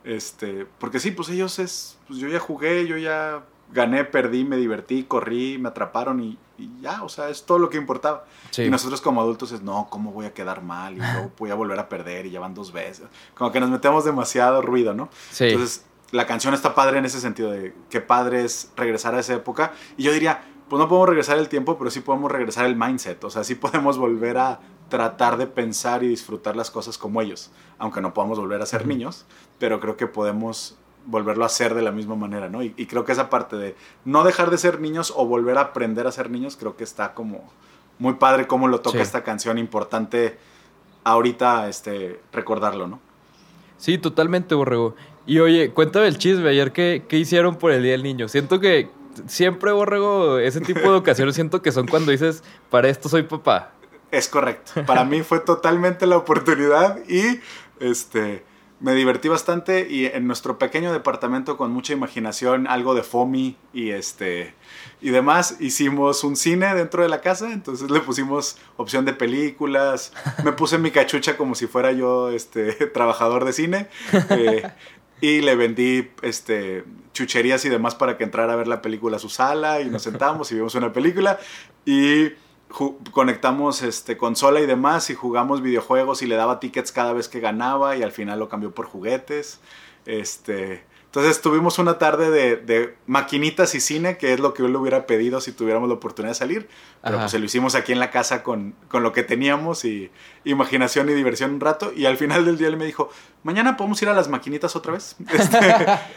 Este, 0.06 0.66
porque 0.78 1.00
sí, 1.02 1.12
pues 1.12 1.28
ellos 1.30 1.60
es, 1.60 1.98
pues 2.08 2.20
yo 2.20 2.30
ya 2.30 2.40
jugué, 2.40 2.88
yo 2.88 2.96
ya 2.98 3.44
gané, 3.74 4.06
perdí, 4.06 4.46
me 4.46 4.56
divertí, 4.56 5.04
corrí, 5.04 5.58
me 5.58 5.68
atraparon 5.70 6.22
y, 6.24 6.38
y 6.60 6.82
ya, 6.82 7.04
o 7.04 7.10
sea, 7.10 7.30
es 7.30 7.46
todo 7.46 7.60
lo 7.60 7.70
que 7.70 7.78
importaba. 7.78 8.26
Sí. 8.52 8.64
Y 8.64 8.70
nosotros 8.70 9.02
como 9.02 9.22
adultos 9.22 9.52
es, 9.52 9.62
no, 9.62 9.88
¿cómo 9.90 10.12
voy 10.12 10.26
a 10.26 10.34
quedar 10.34 10.62
mal? 10.62 10.94
Y 10.94 10.98
luego 10.98 11.32
voy 11.38 11.52
a 11.52 11.56
volver 11.56 11.80
a 11.80 11.90
perder 11.90 12.26
y 12.26 12.32
ya 12.32 12.40
van 12.40 12.54
dos 12.54 12.72
veces. 12.72 13.08
Como 13.36 13.52
que 13.52 13.60
nos 13.60 13.70
metemos 13.70 14.06
demasiado 14.06 14.62
ruido, 14.62 14.94
¿no? 14.94 15.10
Sí. 15.32 15.46
Entonces, 15.46 15.86
la 16.12 16.26
canción 16.26 16.54
está 16.54 16.76
padre 16.76 16.98
en 16.98 17.06
ese 17.06 17.20
sentido 17.20 17.52
de 17.52 17.74
qué 17.90 18.02
padre 18.02 18.44
es 18.44 18.72
regresar 18.76 19.16
a 19.16 19.20
esa 19.20 19.34
época. 19.34 19.74
Y 19.98 20.04
yo 20.04 20.12
diría, 20.12 20.42
pues 20.68 20.80
no 20.80 20.88
podemos 20.88 21.10
regresar 21.10 21.38
el 21.38 21.50
tiempo, 21.50 21.78
pero 21.78 21.92
sí 21.92 22.02
podemos 22.02 22.32
regresar 22.32 22.66
el 22.66 22.76
mindset. 22.76 23.24
O 23.24 23.30
sea, 23.30 23.44
sí 23.44 23.56
podemos 23.56 23.98
volver 23.98 24.38
a 24.38 24.60
tratar 24.90 25.38
de 25.38 25.48
pensar 25.48 26.04
y 26.04 26.08
disfrutar 26.08 26.56
las 26.56 26.72
cosas 26.72 26.98
como 26.98 27.22
ellos. 27.22 27.52
Aunque 27.78 28.02
no 28.02 28.14
podamos 28.14 28.40
volver 28.40 28.62
a 28.62 28.66
ser 28.66 28.88
niños, 28.88 29.26
pero 29.60 29.80
creo 29.80 29.96
que 29.98 30.08
podemos 30.08 30.78
volverlo 31.06 31.44
a 31.44 31.48
hacer 31.48 31.74
de 31.74 31.82
la 31.82 31.92
misma 31.92 32.16
manera, 32.16 32.50
¿no? 32.50 32.62
Y, 32.64 32.74
y 32.78 32.86
creo 32.86 33.04
que 33.06 33.12
esa 33.12 33.30
parte 33.30 33.56
de 33.56 33.76
no 34.06 34.24
dejar 34.24 34.50
de 34.52 34.58
ser 34.58 34.80
niños 34.80 35.14
o 35.16 35.26
volver 35.26 35.58
a 35.58 35.62
aprender 35.62 36.06
a 36.08 36.12
ser 36.12 36.30
niños, 36.30 36.56
creo 36.58 36.76
que 36.76 36.84
está 36.84 37.14
como 37.14 37.52
muy 37.98 38.14
padre 38.14 38.48
cómo 38.48 38.68
lo 38.68 38.82
toca 38.82 38.98
Sí. 38.98 39.04
esta 39.04 39.24
canción, 39.24 39.58
importante 39.58 40.38
ahorita 41.04 41.68
este, 41.70 42.20
recordarlo, 42.32 42.88
¿no? 42.88 43.00
Sí, 43.78 43.98
totalmente, 43.98 44.56
Borrego. 44.56 44.96
Y 45.26 45.40
oye, 45.40 45.72
cuéntame 45.72 46.08
el 46.08 46.18
chisme 46.18 46.50
ayer, 46.50 46.72
¿qué, 46.72 47.06
qué 47.08 47.18
hicieron 47.18 47.56
por 47.56 47.72
el 47.72 47.84
Día 47.84 47.94
del 47.94 48.04
Niño? 48.04 48.28
Siento 48.28 48.60
que 48.60 48.90
siempre, 49.28 49.72
Borrego, 49.72 50.38
ese 50.40 50.60
tipo 50.62 50.80
de 50.92 50.98
ocasiones 50.98 51.36
siento 51.36 51.62
que 51.62 51.72
son 51.72 51.88
cuando 51.88 52.12
dices, 52.12 52.44
para 52.70 52.90
esto 52.90 53.10
soy 53.10 53.24
papá. 53.24 53.72
Es 54.12 54.28
correcto. 54.28 54.84
Para 54.86 55.06
mí 55.06 55.22
fue 55.22 55.40
totalmente 55.40 56.08
la 56.08 56.18
oportunidad 56.18 56.98
y 57.08 57.40
este 57.80 58.44
me 58.80 58.94
divertí 58.94 59.28
bastante 59.28 59.88
y 59.90 60.06
en 60.06 60.26
nuestro 60.26 60.58
pequeño 60.58 60.94
departamento 60.94 61.58
con 61.58 61.72
mucha 61.72 61.94
imaginación, 61.94 62.68
algo 62.68 62.96
de 62.96 63.04
FOMI 63.04 63.58
y 63.74 63.90
este 63.90 64.54
y 65.02 65.10
demás, 65.10 65.58
hicimos 65.60 66.24
un 66.24 66.36
cine 66.36 66.74
dentro 66.74 67.04
de 67.04 67.10
la 67.10 67.22
casa, 67.22 67.52
entonces 67.52 67.90
le 67.90 68.00
pusimos 68.02 68.58
opción 68.78 69.06
de 69.06 69.14
películas, 69.14 70.14
me 70.44 70.52
puse 70.54 70.78
mi 70.78 70.92
cachucha 70.92 71.38
como 71.38 71.56
si 71.56 71.68
fuera 71.68 71.92
yo 71.92 72.30
este 72.30 72.72
trabajador 72.94 73.46
de 73.46 73.54
cine 73.54 73.88
eh, 74.30 74.70
y 75.22 75.42
le 75.42 75.56
vendí 75.56 76.10
este 76.22 76.86
chucherías 77.14 77.66
y 77.66 77.70
demás 77.70 77.96
para 77.96 78.18
que 78.18 78.24
entrara 78.24 78.54
a 78.54 78.56
ver 78.56 78.68
la 78.68 78.82
película 78.82 79.18
a 79.18 79.20
su 79.20 79.30
sala 79.30 79.82
y 79.82 79.90
nos 79.90 80.04
sentamos 80.04 80.52
y 80.52 80.56
vimos 80.56 80.74
una 80.76 80.94
película. 80.94 81.38
Y 81.86 82.30
conectamos 83.12 83.82
este, 83.82 84.18
consola 84.18 84.60
y 84.62 84.66
demás 84.66 85.10
y 85.10 85.16
jugamos 85.16 85.62
videojuegos 85.62 86.22
y 86.22 86.28
le 86.28 86.36
daba 86.36 86.60
tickets 86.60 86.92
cada 86.92 87.14
vez 87.14 87.28
que 87.28 87.40
ganaba 87.40 87.96
y 87.98 88.04
al 88.04 88.12
final 88.12 88.40
lo 88.40 88.50
cambió 88.50 88.72
por 88.72 88.86
juguetes. 88.86 89.60
Este, 90.06 90.84
entonces 91.06 91.42
tuvimos 91.42 91.80
una 91.80 91.98
tarde 91.98 92.30
de, 92.30 92.56
de 92.58 92.96
maquinitas 93.08 93.74
y 93.74 93.80
cine, 93.80 94.18
que 94.18 94.34
es 94.34 94.40
lo 94.40 94.54
que 94.54 94.62
yo 94.62 94.70
le 94.70 94.78
hubiera 94.78 95.08
pedido 95.08 95.42
si 95.42 95.52
tuviéramos 95.52 95.90
la 95.90 95.96
oportunidad 95.96 96.32
de 96.32 96.36
salir. 96.36 96.70
Pero 97.02 97.16
Ajá. 97.16 97.24
pues 97.24 97.32
se 97.32 97.40
lo 97.40 97.46
hicimos 97.46 97.74
aquí 97.74 97.92
en 97.92 98.00
la 98.00 98.12
casa 98.12 98.44
con, 98.44 98.76
con 98.88 99.02
lo 99.02 99.12
que 99.12 99.24
teníamos 99.24 99.86
y 99.86 100.12
imaginación 100.44 101.10
y 101.10 101.14
diversión 101.14 101.52
un 101.56 101.60
rato. 101.62 101.92
Y 101.96 102.06
al 102.06 102.18
final 102.18 102.46
del 102.46 102.58
día 102.60 102.68
él 102.68 102.78
me 102.78 102.86
dijo, 102.86 103.10
mañana 103.42 103.76
podemos 103.78 104.00
ir 104.04 104.10
a 104.10 104.14
las 104.14 104.30
maquinitas 104.30 104.76
otra 104.76 104.94
vez. 104.94 105.16
Este, 105.34 105.58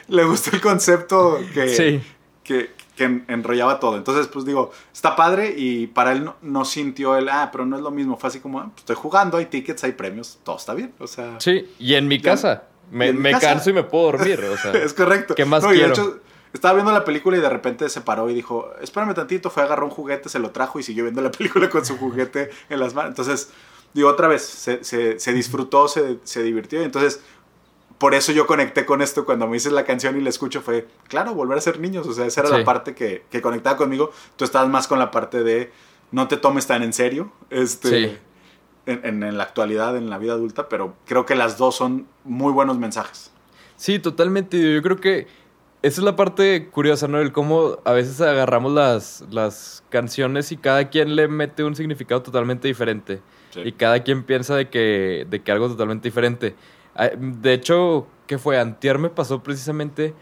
le 0.09 0.25
gustó 0.25 0.51
el 0.55 0.61
concepto 0.61 1.41
que, 1.55 1.69
Sí. 1.71 2.03
que, 2.45 2.71
que 3.03 3.07
en- 3.07 3.25
enrollaba 3.29 3.81
todo. 3.81 3.97
Entonces, 3.97 4.27
pues 4.29 4.45
digo, 4.45 4.71
está 4.93 5.17
padre 5.17 5.55
y 5.57 5.87
para 5.89 6.13
él 6.13 6.25
no, 6.25 6.37
no 6.43 6.65
sintió 6.65 7.17
el, 7.17 7.29
ah, 7.29 7.51
pero 7.53 7.67
no 7.67 7.77
es 7.77 7.83
lo 7.83 7.91
mismo. 7.91 8.17
Fue 8.17 8.29
así 8.29 8.41
como, 8.41 8.61
ah, 8.61 8.65
pues, 8.71 8.79
estoy 8.81 8.97
jugando, 8.97 9.37
hay 9.39 9.47
tickets, 9.47 9.85
hay 9.85 9.93
premios, 9.93 10.39
todo 10.45 10.57
está 10.57 10.75
bien. 10.75 10.93
O 10.99 11.07
sea, 11.07 11.41
Sí, 11.41 11.69
y 11.79 11.95
en 11.95 12.09
mi 12.09 12.19
Ya- 12.19 12.31
casa. 12.33 12.65
Me, 12.91 13.09
en 13.09 13.17
mi 13.17 13.23
me 13.23 13.31
casa. 13.33 13.49
canso 13.49 13.71
y 13.71 13.73
me 13.73 13.85
puedo 13.85 14.13
dormir, 14.13 14.39
o 14.45 14.57
sea. 14.57 14.73
es 14.85 14.93
correcto. 14.93 15.35
¿Qué 15.35 15.45
más 15.45 15.63
No, 15.63 15.71
y 15.73 15.79
de 15.79 15.85
quiero? 15.87 15.93
hecho, 15.95 16.21
estaba 16.53 16.75
viendo 16.75 16.93
la 16.93 17.05
película 17.05 17.37
y 17.39 17.41
de 17.41 17.49
repente 17.49 17.89
se 17.89 18.03
paró 18.03 18.29
y 18.29 18.35
dijo, 18.35 18.71
espérame 18.83 19.15
tantito, 19.15 19.49
fue, 19.51 19.63
agarró 19.63 19.87
un 19.87 19.91
juguete, 19.93 20.29
se 20.29 20.39
lo 20.39 20.51
trajo 20.51 20.79
y 20.79 20.83
siguió 20.83 21.05
viendo 21.05 21.23
la 21.23 21.31
película 21.31 21.71
con 21.71 21.85
su 21.87 21.97
juguete 21.97 22.51
en 22.69 22.79
las 22.81 22.93
manos. 22.93 23.11
Entonces, 23.11 23.51
digo, 23.95 24.09
otra 24.11 24.29
vez, 24.29 24.43
se, 24.43 24.85
se- 24.85 25.19
se 25.19 25.33
disfrutó, 25.33 25.89
se, 25.89 26.19
se 26.25 26.43
divirtió. 26.43 26.83
y 26.83 26.85
Entonces, 26.85 27.21
por 28.03 28.15
eso 28.17 28.33
yo 28.33 28.49
conecté 28.49 28.85
con 28.85 29.01
esto 29.01 29.25
cuando 29.25 29.47
me 29.47 29.53
dices 29.55 29.71
la 29.73 29.85
canción 29.85 30.17
y 30.19 30.21
la 30.21 30.29
escucho 30.29 30.61
fue, 30.61 30.89
claro, 31.07 31.35
volver 31.35 31.57
a 31.57 31.61
ser 31.61 31.79
niños. 31.79 32.05
O 32.09 32.13
sea, 32.13 32.27
esa 32.27 32.41
era 32.41 32.51
Sí. 32.51 32.57
la 32.59 32.65
parte 32.65 32.97
que, 32.97 33.23
que 33.31 33.41
conectaba 33.41 33.77
conmigo. 33.77 34.11
Tú 34.35 34.45
estabas 34.45 34.69
más 34.69 34.89
con 34.89 34.99
la 34.99 35.13
parte 35.13 35.45
de 35.45 35.71
no 36.11 36.27
te 36.27 36.37
tomes 36.37 36.67
tan 36.67 36.83
en 36.83 36.93
serio. 36.93 37.31
Este, 37.49 37.89
Sí. 37.89 38.19
en, 38.87 39.01
en- 39.05 39.23
en 39.23 39.39
la 39.39 39.45
actualidad, 39.45 39.97
en 39.97 40.11
la 40.11 40.19
vida 40.19 40.33
adulta, 40.33 40.69
pero 40.69 40.97
creo 41.07 41.25
que 41.27 41.37
las 41.37 41.59
dos 41.59 41.77
son 41.77 42.09
muy 42.25 42.53
buenos 42.53 42.77
mensajes. 42.77 43.31
Sí, 43.77 44.01
totalmente. 44.01 44.75
Yo 44.75 44.83
creo 44.83 44.97
que 44.97 45.29
esa 45.83 46.01
es 46.01 46.05
la 46.05 46.17
parte 46.17 46.69
curiosa, 46.71 47.07
¿no? 47.07 47.21
El 47.21 47.31
cómo 47.31 47.79
a 47.85 47.93
veces 47.93 48.21
agarramos 48.21 48.73
las, 48.73 49.25
las 49.31 49.85
canciones 49.91 50.51
y 50.51 50.57
cada 50.57 50.91
quien 50.91 51.15
le 51.15 51.29
mete 51.29 51.63
un 51.63 51.77
significado 51.77 52.21
totalmente 52.23 52.67
diferente. 52.67 53.21
Y 53.65 53.71
cada 53.73 54.03
quien 54.03 54.25
piensa 54.25 54.57
de 54.57 54.69
que, 54.71 55.27
de 55.31 55.41
que 55.43 55.53
algo 55.53 55.67
es 55.67 55.73
totalmente 55.73 56.09
diferente. 56.09 56.55
Ah, 56.95 57.11
De 57.17 57.53
hecho, 57.55 58.07
¿qué 58.27 58.39
fue? 58.39 58.59
Antier 58.59 58.99
me 58.99 59.09
pasó 59.11 59.43
precisamente 59.43 60.15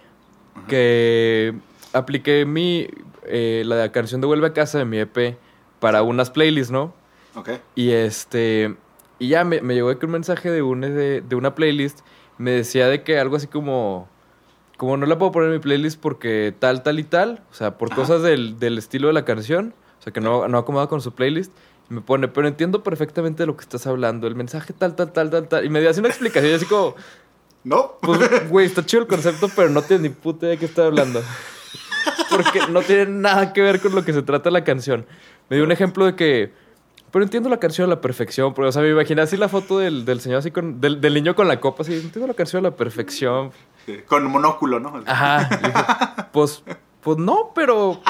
que 0.69 1.55
apliqué 1.93 2.45
mi, 2.45 2.87
eh, 3.25 3.63
la 3.65 3.91
canción 3.93 4.21
de 4.21 4.27
Vuelve 4.27 4.49
a 4.49 4.53
Casa 4.53 4.79
de 4.79 4.85
mi 4.85 4.99
EP 4.99 5.37
para 5.79 6.03
unas 6.03 6.31
playlists, 6.31 6.71
¿no? 6.71 6.93
Ok. 7.35 7.51
Y 7.75 7.91
este. 7.91 8.75
Y 9.19 9.29
ya 9.29 9.45
me, 9.45 9.61
me 9.61 9.75
llegó 9.75 9.91
aquí 9.91 10.07
un 10.07 10.13
mensaje 10.13 10.51
de, 10.51 10.63
un, 10.63 10.81
de, 10.81 11.21
de 11.21 11.37
una 11.37 11.55
playlist. 11.55 12.01
Me 12.39 12.51
decía 12.53 12.89
de 12.89 13.03
que 13.03 13.19
algo 13.19 13.37
así 13.37 13.47
como. 13.47 14.09
Como 14.77 14.97
no 14.97 15.05
la 15.05 15.19
puedo 15.19 15.31
poner 15.31 15.49
en 15.51 15.57
mi 15.57 15.61
playlist 15.61 16.01
porque 16.01 16.55
tal, 16.59 16.83
tal 16.83 16.99
y 16.99 17.05
tal. 17.05 17.43
O 17.51 17.55
sea, 17.55 17.77
por 17.77 17.93
Ajá. 17.93 18.01
cosas 18.01 18.23
del, 18.23 18.59
del 18.59 18.79
estilo 18.79 19.09
de 19.09 19.13
la 19.15 19.25
canción. 19.27 19.75
O 19.99 20.03
sea, 20.03 20.13
que 20.13 20.21
no, 20.23 20.49
no 20.49 20.57
acomoda 20.59 20.87
con 20.87 21.03
su 21.03 21.13
playlist. 21.13 21.53
Y 21.91 21.95
me 21.95 22.01
pone, 22.01 22.29
pero 22.29 22.47
entiendo 22.47 22.83
perfectamente 22.83 23.43
de 23.43 23.49
lo 23.49 23.57
que 23.57 23.63
estás 23.63 23.87
hablando. 23.87 24.29
El 24.29 24.37
mensaje 24.37 24.73
tal, 24.73 24.95
tal, 24.95 25.13
tal, 25.13 25.31
tal, 25.31 25.49
tal. 25.49 25.65
Y 25.65 25.69
me 25.69 25.81
dio 25.81 25.91
así 25.91 25.99
una 25.99 26.09
explicación 26.09 26.55
así 26.55 26.67
como. 26.67 26.95
¿No? 27.65 27.99
Pues, 28.01 28.49
güey, 28.49 28.67
está 28.67 28.87
chido 28.87 29.03
el 29.03 29.09
concepto, 29.09 29.51
pero 29.55 29.69
no 29.69 29.83
tienes 29.83 30.03
ni 30.03 30.09
puta 30.09 30.47
idea 30.47 30.51
de 30.51 30.59
qué 30.59 30.65
está 30.67 30.87
hablando. 30.87 31.23
Porque 32.31 32.61
no 32.71 32.81
tiene 32.83 33.07
nada 33.07 33.53
que 33.53 33.61
ver 33.61 33.81
con 33.81 33.95
lo 33.95 34.05
que 34.05 34.13
se 34.13 34.23
trata 34.23 34.51
la 34.51 34.65
canción. 34.65 35.05
Me 35.49 35.57
dio 35.57 35.65
un 35.65 35.73
ejemplo 35.73 36.07
de 36.07 36.15
que. 36.15 36.53
Pero 37.11 37.25
entiendo 37.25 37.49
la 37.49 37.59
canción 37.59 37.87
a 37.87 37.89
la 37.89 38.01
perfección. 38.01 38.55
Porque, 38.55 38.69
o 38.69 38.73
sea, 38.73 38.83
me 38.83 38.91
imaginé 38.91 39.23
así 39.23 39.37
la 39.37 39.49
foto 39.49 39.81
del, 39.81 40.05
del 40.05 40.21
señor 40.21 40.39
así 40.39 40.53
con. 40.53 40.81
Del, 40.81 41.01
del 41.01 41.13
niño 41.13 41.35
con 41.35 41.49
la 41.49 41.59
copa 41.61 41.83
así. 41.83 41.95
Entiendo 41.95 42.29
la 42.29 42.35
canción 42.35 42.65
a 42.65 42.71
la 42.71 42.77
perfección. 42.77 43.51
Sí, 43.85 43.99
Con 44.07 44.25
monóculo, 44.27 44.79
¿no? 44.79 45.03
Ajá. 45.07 45.49
Y 45.61 45.67
dije, 45.67 45.85
pues. 46.33 46.63
Pues 47.03 47.19
no, 47.19 47.51
pero. 47.55 48.01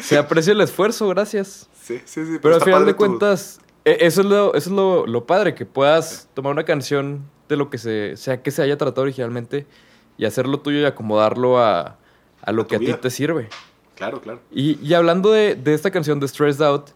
Se 0.00 0.18
aprecia 0.18 0.52
el 0.52 0.60
esfuerzo, 0.60 1.08
gracias. 1.08 1.68
Sí, 1.88 2.02
sí, 2.04 2.26
sí. 2.26 2.38
Pero 2.42 2.54
al 2.54 2.60
está 2.60 2.64
final 2.66 2.84
de 2.84 2.94
cuentas, 2.94 3.60
e- 3.86 3.96
eso 4.02 4.20
es, 4.20 4.26
lo, 4.26 4.54
eso 4.54 4.68
es 4.70 4.76
lo, 4.76 5.06
lo 5.06 5.24
padre, 5.26 5.54
que 5.54 5.64
puedas 5.64 6.28
tomar 6.34 6.52
una 6.52 6.64
canción 6.64 7.22
de 7.48 7.56
lo 7.56 7.70
que 7.70 7.78
se, 7.78 8.14
sea 8.18 8.42
que 8.42 8.50
se 8.50 8.60
haya 8.60 8.76
tratado 8.76 9.02
originalmente 9.02 9.66
y 10.18 10.26
hacerlo 10.26 10.60
tuyo 10.60 10.80
y 10.80 10.84
acomodarlo 10.84 11.58
a, 11.58 11.96
a 12.42 12.52
lo 12.52 12.62
A 12.62 12.66
que 12.66 12.76
a 12.76 12.78
ti 12.78 12.92
te 12.92 13.08
sirve. 13.08 13.48
Claro, 13.94 14.20
claro. 14.20 14.40
Y, 14.52 14.78
y 14.86 14.92
hablando 14.92 15.30
de, 15.32 15.54
de 15.54 15.72
esta 15.72 15.90
canción 15.90 16.20
de 16.20 16.28
Stressed 16.28 16.62
Out, 16.62 16.90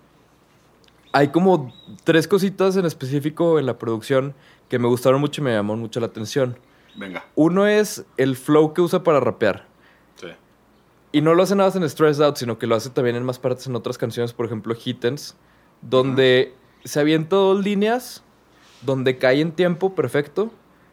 hay 1.13 1.29
como 1.29 1.73
tres 2.05 2.29
cositas 2.29 2.77
en 2.77 2.85
específico 2.85 3.59
en 3.59 3.65
la 3.65 3.79
producción 3.79 4.35
que 4.69 4.79
me 4.79 4.89
gustaron 4.89 5.21
mucho 5.23 5.41
y 5.41 5.45
me 5.45 5.53
llamó 5.53 5.75
mucho 5.75 6.01
la 6.01 6.07
atención. 6.07 6.59
Venga. 6.97 7.25
Uno 7.35 7.67
es 7.67 8.05
el 8.19 8.37
flow 8.37 8.75
que 8.75 8.83
usa 8.83 9.03
para 9.03 9.21
rapear. 9.21 9.67
Sí. 10.17 10.29
Y 11.13 11.21
no 11.21 11.35
lo 11.35 11.43
hace 11.43 11.55
nada 11.55 11.69
más 11.69 11.77
en 11.77 11.89
Stressed 11.89 12.25
Out, 12.25 12.37
sino 12.37 12.59
que 12.59 12.67
lo 12.67 12.75
hace 12.75 12.89
también 12.89 13.17
en 13.17 13.23
más 13.23 13.39
partes 13.39 13.67
en 13.67 13.77
otras 13.77 13.99
canciones, 13.99 14.33
por 14.33 14.47
ejemplo, 14.47 14.75
Hittens, 14.75 15.37
donde 15.83 16.55
se 16.85 17.01
avienta 17.01 17.37
dos 17.37 17.63
líneas, 17.63 18.25
donde 18.81 19.19
cae 19.19 19.43
en 19.43 19.53
tiempo 19.53 19.95
perfecto, 19.95 20.51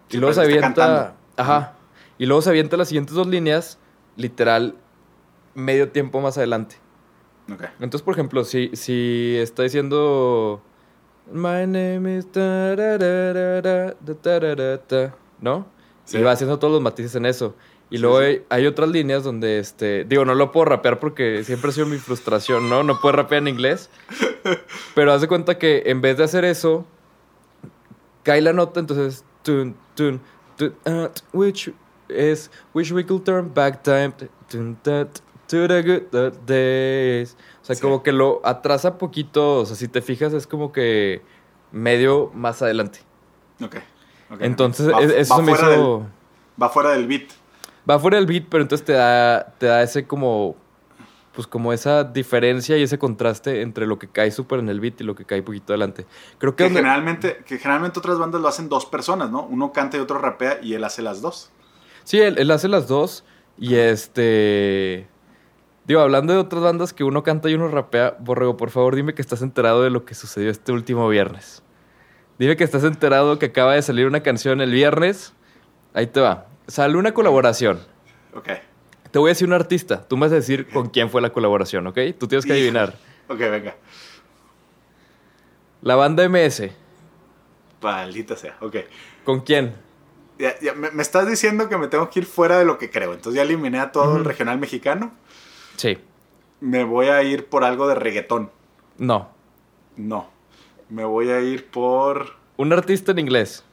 y 0.09 0.17
luego 0.17 0.33
se 0.33 0.41
avienta. 0.41 0.67
cantando. 0.67 1.13
Ajá. 1.37 1.73
Y 2.17 2.25
luego 2.25 2.41
se 2.41 2.49
avienta 2.49 2.75
las 2.75 2.89
siguientes 2.89 3.15
dos 3.15 3.27
líneas, 3.27 3.77
literal, 4.17 4.75
medio 5.55 5.89
tiempo 5.89 6.19
más 6.19 6.37
adelante. 6.37 6.75
Ok. 7.51 7.63
Entonces, 7.79 8.01
por 8.01 8.13
ejemplo, 8.13 8.43
si, 8.43 8.71
si 8.73 9.37
está 9.37 9.63
diciendo. 9.63 10.61
My 11.31 11.65
name 11.65 12.17
is. 12.17 12.31
tararara, 12.31 13.95
da, 14.01 14.15
tarara, 14.15 14.77
ta", 14.79 15.15
¿No? 15.39 15.65
Sí. 16.03 16.17
Y 16.17 16.21
va 16.21 16.31
haciendo 16.31 16.59
todos 16.59 16.73
los 16.73 16.81
matices 16.81 17.15
en 17.15 17.25
eso. 17.25 17.55
Y 17.91 17.97
luego. 17.97 18.19
Hay, 18.19 18.43
hay 18.49 18.67
otras 18.67 18.89
líneas 18.89 19.23
donde, 19.23 19.59
este. 19.59 20.03
Digo, 20.05 20.23
no 20.25 20.35
lo 20.35 20.51
puedo 20.51 20.65
rapear 20.65 20.99
porque 20.99 21.43
siempre 21.43 21.69
ha 21.69 21.73
sido 21.73 21.87
mi 21.87 21.97
frustración, 21.97 22.69
¿no? 22.69 22.83
No 22.83 22.99
puedo 23.01 23.15
rapear 23.15 23.41
en 23.41 23.47
inglés. 23.47 23.89
Pero 24.95 25.11
haz 25.11 25.21
de 25.21 25.27
cuenta 25.27 25.57
que 25.57 25.83
en 25.87 25.99
vez 26.01 26.17
de 26.17 26.23
hacer 26.23 26.45
eso, 26.45 26.85
cae 28.23 28.41
la 28.41 28.53
nota, 28.53 28.79
entonces. 28.79 29.23
Tun, 29.41 29.75
tun, 29.95 30.19
tun, 30.57 30.75
ah, 30.85 31.09
which 31.33 31.71
is. 32.09 32.51
Wish 32.73 32.91
we 32.91 33.05
could 33.05 33.23
turn 33.23 33.51
back 33.53 33.81
time. 33.83 34.13
tun, 34.49 34.77
to 34.83 35.67
the 35.67 35.81
good 35.81 36.33
days. 36.45 37.35
O 37.61 37.65
sea, 37.65 37.75
Sí. 37.75 37.81
como 37.81 38.03
que 38.03 38.11
lo 38.11 38.41
atrasa 38.43 38.97
poquito. 38.97 39.59
O 39.61 39.65
sea, 39.65 39.75
si 39.75 39.87
te 39.87 40.01
fijas, 40.01 40.33
es 40.33 40.45
como 40.45 40.71
que 40.71 41.21
medio 41.71 42.31
más 42.35 42.61
adelante. 42.61 42.99
Ok. 43.63 43.77
ok. 44.31 44.41
Entonces, 44.41 44.91
Va- 44.91 45.01
eso 45.01 45.35
va 45.37 45.41
me 45.41 45.51
hizo. 45.53 45.69
del- 45.69 46.61
va 46.61 46.69
fuera 46.69 46.91
del 46.91 47.07
beat. 47.07 47.29
Va 47.89 47.97
fuera 47.99 48.17
del 48.17 48.25
beat, 48.27 48.45
pero 48.49 48.61
entonces 48.61 48.85
te 48.85 48.93
da, 48.93 49.53
te 49.57 49.65
da 49.65 49.81
ese 49.83 50.05
como. 50.05 50.55
Pues 51.33 51.47
como 51.47 51.71
esa 51.71 52.03
diferencia 52.03 52.75
y 52.77 52.83
ese 52.83 52.97
contraste 52.97 53.61
entre 53.61 53.87
lo 53.87 53.97
que 53.97 54.09
cae 54.09 54.29
súper 54.31 54.59
en 54.59 54.67
el 54.67 54.79
beat 54.81 54.99
y 54.99 55.03
lo 55.05 55.15
que 55.15 55.23
cae 55.25 55.41
poquito 55.41 55.71
adelante. 55.71 56.05
Creo 56.37 56.53
que 56.53 56.57
Que 56.57 56.63
donde- 56.65 56.79
generalmente, 56.81 57.43
que 57.45 57.57
generalmente 57.59 57.99
otras 57.99 58.17
bandas 58.19 58.41
lo 58.41 58.47
hacen 58.49 58.67
dos 58.67 58.85
personas, 58.85 59.31
¿no? 59.31 59.43
Uno 59.45 59.71
canta 59.71 59.95
y 59.95 60.01
otro 60.01 60.17
rapea 60.17 60.59
y 60.61 60.73
él 60.73 60.83
hace 60.83 61.01
las 61.01 61.21
dos. 61.21 61.49
Sí, 62.03 62.19
él, 62.19 62.37
él 62.39 62.51
hace 62.51 62.67
las 62.67 62.87
dos. 62.89 63.23
Y 63.57 63.75
este. 63.75 65.07
Digo, 65.85 66.01
hablando 66.01 66.33
de 66.33 66.39
otras 66.39 66.61
bandas 66.61 66.93
que 66.93 67.03
uno 67.03 67.23
canta 67.23 67.49
y 67.49 67.53
uno 67.53 67.67
rapea, 67.69 68.17
Borrego, 68.19 68.57
por 68.57 68.69
favor, 68.69 68.95
dime 68.95 69.13
que 69.13 69.21
estás 69.21 69.41
enterado 69.41 69.81
de 69.81 69.89
lo 69.91 70.03
que 70.05 70.15
sucedió 70.15 70.49
este 70.51 70.71
último 70.71 71.07
viernes. 71.07 71.63
Dime 72.37 72.57
que 72.57 72.63
estás 72.63 72.83
enterado 72.83 73.39
que 73.39 73.47
acaba 73.47 73.75
de 73.75 73.81
salir 73.81 74.07
una 74.07 74.21
canción 74.23 74.59
el 74.61 74.71
viernes. 74.71 75.33
Ahí 75.93 76.07
te 76.07 76.19
va. 76.19 76.47
Sale 76.69 76.97
una 76.97 77.13
colaboración. 77.13 77.79
Ok. 78.35 78.49
Te 79.09 79.17
voy 79.17 79.29
a 79.29 79.31
decir 79.31 79.47
un 79.47 79.53
artista. 79.53 80.07
Tú 80.07 80.17
me 80.17 80.27
vas 80.27 80.31
a 80.31 80.35
decir 80.35 80.69
con 80.69 80.89
quién 80.89 81.09
fue 81.09 81.19
la 81.19 81.31
colaboración, 81.31 81.87
¿ok? 81.87 81.97
Tú 82.19 82.27
tienes 82.27 82.45
que 82.45 82.53
adivinar. 82.53 82.95
Ok, 83.27 83.39
venga. 83.39 83.75
La 85.81 85.95
banda 85.95 86.27
MS. 86.29 86.69
Maldita 87.81 88.35
sea. 88.35 88.55
Ok. 88.61 88.75
¿Con 89.23 89.41
quién? 89.41 89.73
Ya, 90.37 90.59
ya, 90.59 90.73
me, 90.73 90.91
me 90.91 91.01
estás 91.01 91.27
diciendo 91.27 91.69
que 91.69 91.77
me 91.77 91.87
tengo 91.87 92.09
que 92.11 92.19
ir 92.19 92.25
fuera 92.27 92.59
de 92.59 92.65
lo 92.65 92.77
que 92.77 92.91
creo. 92.91 93.13
Entonces 93.13 93.37
ya 93.37 93.41
eliminé 93.41 93.79
a 93.79 93.91
todo 93.91 94.17
el 94.17 94.25
regional 94.25 94.59
mexicano. 94.59 95.11
Sí. 95.75 95.97
Me 96.59 96.83
voy 96.83 97.07
a 97.07 97.23
ir 97.23 97.47
por 97.47 97.63
algo 97.63 97.87
de 97.87 97.95
reggaetón. 97.95 98.51
No. 98.99 99.31
No. 99.95 100.29
Me 100.89 101.03
voy 101.03 101.31
a 101.31 101.41
ir 101.41 101.65
por... 101.71 102.35
Un 102.57 102.73
artista 102.73 103.11
en 103.11 103.19
inglés. 103.19 103.63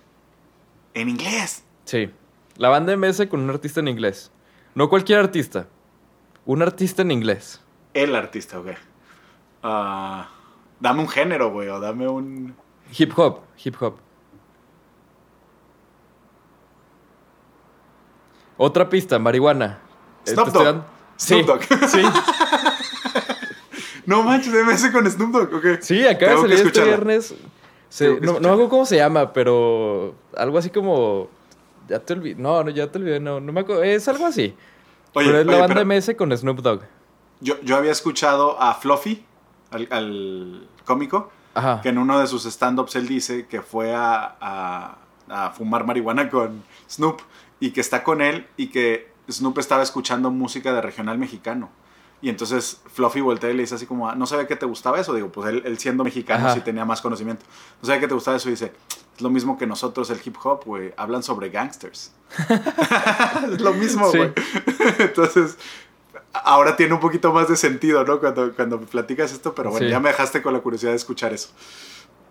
En 0.94 1.10
inglés. 1.10 1.62
Sí. 1.84 2.10
La 2.58 2.68
banda 2.68 2.96
MS 2.96 3.26
con 3.28 3.40
un 3.40 3.50
artista 3.50 3.80
en 3.80 3.88
inglés. 3.88 4.30
No 4.74 4.88
cualquier 4.88 5.18
artista. 5.20 5.66
Un 6.44 6.62
artista 6.62 7.02
en 7.02 7.10
inglés. 7.10 7.60
El 7.94 8.14
artista, 8.14 8.58
ok. 8.58 8.68
Ah, 9.62 10.28
dame 10.80 11.00
un 11.00 11.08
género, 11.08 11.50
güey, 11.50 11.68
o 11.68 11.80
dame 11.80 12.08
un... 12.08 12.54
Hip 12.96 13.12
hop. 13.18 13.40
Hip 13.64 13.74
hop. 13.80 13.96
Otra 18.56 18.88
pista, 18.88 19.18
marihuana. 19.18 19.78
Snoop 20.24 20.48
Dogg. 20.48 20.64
dando- 20.64 20.84
Snoop 21.18 21.40
sí, 21.40 21.46
Dogg. 21.46 21.60
Sí. 21.88 22.02
No 24.06 24.22
manches, 24.22 24.52
MS 24.54 24.90
con 24.92 25.10
Snoop 25.10 25.30
Dogg, 25.32 25.54
ok. 25.54 25.80
Sí, 25.80 26.06
acaba 26.06 26.32
de 26.32 26.40
salir 26.40 26.66
este 26.66 26.84
viernes. 26.84 27.34
Se- 27.88 28.20
no, 28.20 28.40
no 28.40 28.48
acuerdo 28.48 28.68
cómo 28.68 28.86
se 28.86 28.96
llama, 28.96 29.32
pero 29.32 30.14
algo 30.36 30.58
así 30.58 30.70
como. 30.70 31.28
Ya 31.88 31.98
te 32.00 32.12
olvidé. 32.14 32.40
No, 32.40 32.62
no, 32.64 32.70
ya 32.70 32.90
te 32.90 32.98
olvidé. 32.98 33.20
No, 33.20 33.40
no 33.40 33.52
me 33.52 33.60
acuerdo. 33.60 33.82
Es 33.82 34.08
algo 34.08 34.26
así. 34.26 34.54
Oye, 35.14 35.28
pero 35.28 35.40
es 35.40 35.46
la 35.46 35.58
banda 35.66 35.84
MS 35.84 36.14
con 36.16 36.36
Snoop 36.36 36.58
Dogg. 36.60 36.82
yo, 37.40 37.60
yo 37.62 37.76
había 37.76 37.92
escuchado 37.92 38.60
a 38.60 38.74
Fluffy, 38.74 39.24
al, 39.70 39.88
al 39.90 40.68
cómico, 40.84 41.30
Ajá. 41.54 41.80
que 41.80 41.88
en 41.88 41.98
uno 41.98 42.18
de 42.18 42.26
sus 42.26 42.44
stand-ups 42.44 42.96
él 42.96 43.08
dice 43.08 43.46
que 43.46 43.62
fue 43.62 43.94
a, 43.94 44.36
a- 44.40 44.98
a 45.28 45.50
fumar 45.50 45.84
marihuana 45.86 46.28
con 46.30 46.62
Snoop 46.88 47.20
y 47.60 47.70
que 47.70 47.80
está 47.80 48.04
con 48.04 48.20
él 48.20 48.46
y 48.56 48.68
que 48.68 49.10
Snoop 49.30 49.58
estaba 49.58 49.82
escuchando 49.82 50.30
música 50.30 50.72
de 50.72 50.80
regional 50.82 51.18
mexicano. 51.18 51.70
Y 52.22 52.28
entonces 52.28 52.80
Fluffy 52.92 53.20
voltea 53.20 53.50
y 53.50 53.54
le 53.54 53.62
dice 53.62 53.74
así 53.74 53.86
como, 53.86 54.08
"Ah, 54.08 54.14
no 54.14 54.26
sabía 54.26 54.46
que 54.46 54.56
te 54.56 54.66
gustaba 54.66 55.00
eso. 55.00 55.12
Digo, 55.14 55.30
pues 55.32 55.48
él, 55.48 55.62
él 55.64 55.78
siendo 55.78 56.04
mexicano 56.04 56.46
Ajá. 56.46 56.54
sí 56.54 56.60
tenía 56.60 56.84
más 56.84 57.00
conocimiento. 57.00 57.44
No 57.82 57.86
sabía 57.86 58.00
que 58.00 58.08
te 58.08 58.14
gustaba 58.14 58.36
eso 58.36 58.48
y 58.48 58.52
dice, 58.52 58.72
es 59.16 59.22
lo 59.22 59.30
mismo 59.30 59.56
que 59.58 59.66
nosotros 59.66 60.10
el 60.10 60.20
hip 60.24 60.36
hop, 60.44 60.64
güey. 60.64 60.92
Hablan 60.96 61.22
sobre 61.22 61.48
gangsters. 61.50 62.12
es 63.52 63.60
lo 63.60 63.72
mismo, 63.74 64.10
Sí. 64.10 64.18
güey. 64.18 64.32
entonces, 64.98 65.56
ahora 66.32 66.76
tiene 66.76 66.94
un 66.94 67.00
poquito 67.00 67.32
más 67.32 67.48
de 67.48 67.56
sentido, 67.56 68.04
¿no? 68.04 68.20
Cuando, 68.20 68.52
cuando 68.54 68.78
me 68.78 68.86
platicas 68.86 69.32
esto, 69.32 69.54
pero 69.54 69.70
bueno, 69.70 69.86
Sí. 69.86 69.90
ya 69.90 70.00
me 70.00 70.10
dejaste 70.10 70.42
con 70.42 70.52
la 70.52 70.60
curiosidad 70.60 70.90
de 70.92 70.96
escuchar 70.96 71.32
eso. 71.32 71.48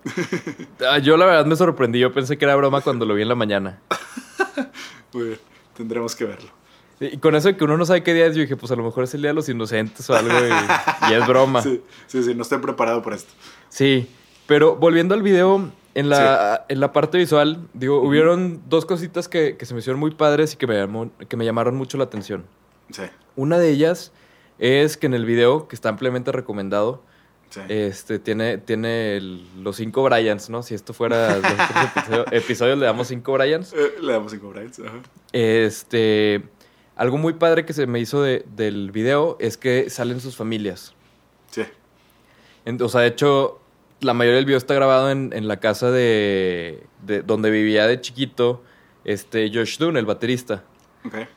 Ah, 0.88 1.00
Yo 1.00 1.18
la 1.18 1.26
verdad 1.26 1.46
me 1.46 1.56
sorprendí. 1.56 2.00
Yo 2.00 2.14
pensé 2.14 2.38
que 2.38 2.46
era 2.46 2.56
broma 2.56 2.82
cuando 2.82 3.06
lo 3.06 3.16
vi 3.16 3.24
en 3.24 3.30
la 3.30 3.36
mañana. 3.36 3.80
Muy 5.14 5.24
bien, 5.30 5.40
tendremos 5.76 6.16
que 6.16 6.26
verlo. 6.26 6.50
Y 7.00 7.18
con 7.18 7.36
eso 7.36 7.48
de 7.50 7.58
que 7.58 7.64
uno 7.64 7.76
no 7.78 7.86
sabe 7.86 8.04
qué 8.04 8.14
día 8.14 8.26
es, 8.28 8.36
yo 8.36 8.42
dije, 8.42 8.56
pues 8.56 8.72
a 8.72 8.76
lo 8.76 8.84
mejor 8.84 9.04
es 9.04 9.14
el 9.16 9.22
día 9.22 9.32
de 9.32 9.34
los 9.34 9.50
inocentes 9.50 10.10
o 10.10 10.16
algo 10.16 10.32
y, 10.32 11.12
y 11.12 11.14
es 11.14 11.28
broma. 11.28 11.62
Sí, 11.62 11.82
sí, 12.08 12.24
sí, 12.24 12.34
no 12.36 12.44
estoy 12.44 12.60
preparado 12.60 13.02
por 13.02 13.14
esto. 13.14 13.34
Sí, 13.70 14.08
pero 14.48 14.76
volviendo 14.78 15.14
al 15.14 15.22
video, 15.22 15.72
en 15.96 16.10
la, 16.10 16.66
en 16.70 16.80
la 16.80 16.94
parte 16.94 17.18
visual, 17.18 17.68
digo, 17.74 18.02
hubieron 18.02 18.62
dos 18.70 18.86
cositas 18.86 19.28
que, 19.28 19.58
que 19.58 19.66
se 19.66 19.74
me 19.74 19.80
hicieron 19.80 20.00
muy 20.00 20.12
padres 20.12 20.54
y 20.54 20.58
que 20.58 20.68
me, 20.68 20.76
llamó, 20.76 21.10
que 21.28 21.36
me 21.38 21.46
llamaron 21.46 21.76
mucho 21.76 21.98
la 21.98 22.04
atención. 22.04 22.46
Sí, 22.92 23.02
Una 23.36 23.58
de 23.58 23.70
ellas 23.72 24.12
es 24.60 24.98
que 24.98 25.08
en 25.08 25.14
el 25.16 25.26
video, 25.26 25.68
que 25.68 25.76
está 25.76 25.90
ampliamente 25.90 26.32
recomendado, 26.32 27.02
sí. 27.50 27.62
este, 27.70 28.20
tiene, 28.20 28.58
tiene 28.60 29.18
el- 29.18 29.64
los 29.64 29.78
cinco 29.78 30.04
Bryans, 30.04 30.50
¿no? 30.50 30.62
Si 30.64 30.74
esto 30.76 30.94
fuera 30.94 31.38
los 31.38 31.46
episodios, 32.32 32.78
le 32.78 32.86
damos 32.86 33.08
cinco 33.08 33.34
Bryans. 33.34 33.74
Eh, 33.74 33.94
le 34.02 34.12
damos 34.14 34.32
cinco 34.32 34.50
Bryants. 34.50 34.80
Ajá. 34.80 35.00
Este, 35.34 36.44
algo 36.96 37.18
muy 37.18 37.34
padre 37.34 37.66
que 37.66 37.74
se 37.74 37.88
me 37.88 38.00
hizo 38.00 38.22
de- 38.22 38.46
del 38.56 38.92
video 38.92 39.38
es 39.40 39.58
que 39.58 39.90
salen 39.90 40.20
sus 40.22 40.36
familias. 40.36 40.94
Sí, 41.52 41.64
En- 42.66 42.82
o 42.82 42.90
sea, 42.90 43.02
de 43.02 43.08
hecho, 43.08 43.60
la 44.06 44.14
mayoría 44.14 44.38
del 44.38 44.46
video 44.46 44.58
está 44.58 44.74
grabado 44.74 45.10
en, 45.10 45.32
en 45.34 45.48
la 45.48 45.58
casa 45.58 45.92
de, 45.92 46.86
de 47.04 47.22
donde 47.22 47.52
vivía 47.52 47.88
de 47.88 48.00
chiquito 48.00 48.64
este 49.04 49.52
Josh 49.54 49.78
Dunn, 49.78 49.98
el 49.98 50.06
baterista. 50.06 50.64
ok. 51.06 51.28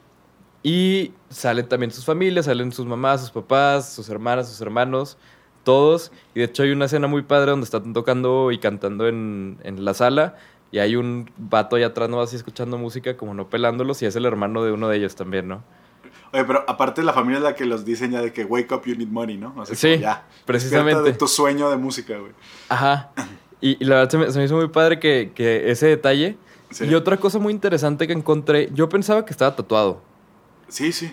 Y 0.62 1.12
salen 1.30 1.68
también 1.68 1.90
sus 1.92 2.04
familias, 2.04 2.46
salen 2.46 2.72
sus 2.72 2.84
mamás, 2.84 3.20
sus 3.20 3.30
papás, 3.30 3.92
sus 3.92 4.08
hermanas, 4.08 4.48
sus 4.48 4.60
hermanos, 4.60 5.16
todos. 5.64 6.10
Y 6.34 6.40
de 6.40 6.46
hecho 6.46 6.62
hay 6.64 6.72
una 6.72 6.86
escena 6.86 7.06
muy 7.06 7.22
padre 7.22 7.52
donde 7.52 7.64
están 7.64 7.92
tocando 7.92 8.50
y 8.50 8.58
cantando 8.58 9.06
en, 9.06 9.58
en 9.62 9.84
la 9.84 9.94
sala. 9.94 10.36
Y 10.70 10.80
hay 10.80 10.96
un 10.96 11.30
vato 11.36 11.76
allá 11.76 11.86
atrás, 11.86 12.10
no 12.10 12.20
así 12.20 12.36
escuchando 12.36 12.76
música, 12.76 13.16
como 13.16 13.34
no 13.34 13.48
pelándolos. 13.48 14.02
Y 14.02 14.06
es 14.06 14.16
el 14.16 14.26
hermano 14.26 14.64
de 14.64 14.72
uno 14.72 14.88
de 14.88 14.96
ellos 14.96 15.14
también, 15.14 15.48
¿no? 15.48 15.62
Oye, 16.32 16.44
pero 16.44 16.64
aparte 16.68 17.02
la 17.02 17.12
familia 17.12 17.38
es 17.38 17.44
la 17.44 17.54
que 17.54 17.64
los 17.64 17.84
dicen 17.84 18.10
ya 18.12 18.20
de 18.20 18.32
que 18.32 18.44
wake 18.44 18.70
up, 18.74 18.82
you 18.84 18.94
need 18.96 19.08
money, 19.08 19.36
¿no? 19.38 19.54
O 19.56 19.64
sea, 19.64 19.74
Sí, 19.74 19.98
ya, 19.98 20.26
precisamente. 20.44 21.02
de 21.02 21.12
tu 21.14 21.26
sueño 21.26 21.70
de 21.70 21.76
música, 21.76 22.18
güey. 22.18 22.32
Ajá. 22.68 23.10
Y, 23.60 23.82
y 23.82 23.84
la 23.86 23.96
verdad 23.96 24.10
se 24.10 24.18
me, 24.18 24.30
se 24.30 24.38
me 24.38 24.44
hizo 24.44 24.56
muy 24.56 24.68
padre 24.68 25.00
que, 25.00 25.32
que 25.34 25.70
ese 25.70 25.86
detalle. 25.86 26.36
Sí. 26.70 26.84
Y 26.84 26.94
otra 26.94 27.16
cosa 27.16 27.38
muy 27.38 27.52
interesante 27.52 28.06
que 28.06 28.12
encontré, 28.12 28.68
yo 28.74 28.88
pensaba 28.90 29.24
que 29.24 29.32
estaba 29.32 29.56
tatuado. 29.56 30.02
Sí, 30.68 30.92
sí. 30.92 31.12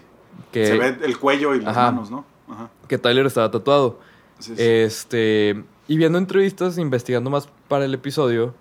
Que, 0.52 0.66
Se 0.68 0.78
ve 0.78 0.98
el 1.04 1.18
cuello 1.18 1.56
y 1.56 1.62
las 1.62 1.76
Ajá. 1.78 1.92
manos, 1.92 2.12
¿no? 2.12 2.26
Ajá. 2.50 2.70
que 2.88 2.98
Tyler 2.98 3.26
estaba 3.26 3.50
tatuado. 3.50 4.00
Sí, 4.38 4.54
sí. 4.56 4.62
Este, 4.62 5.64
y 5.88 5.98
viendo 5.98 6.18
entrevistas, 6.20 6.78
investigando 6.78 7.30
más 7.30 7.48
para 7.70 7.86
el 7.86 7.94
episodio, 7.94 8.54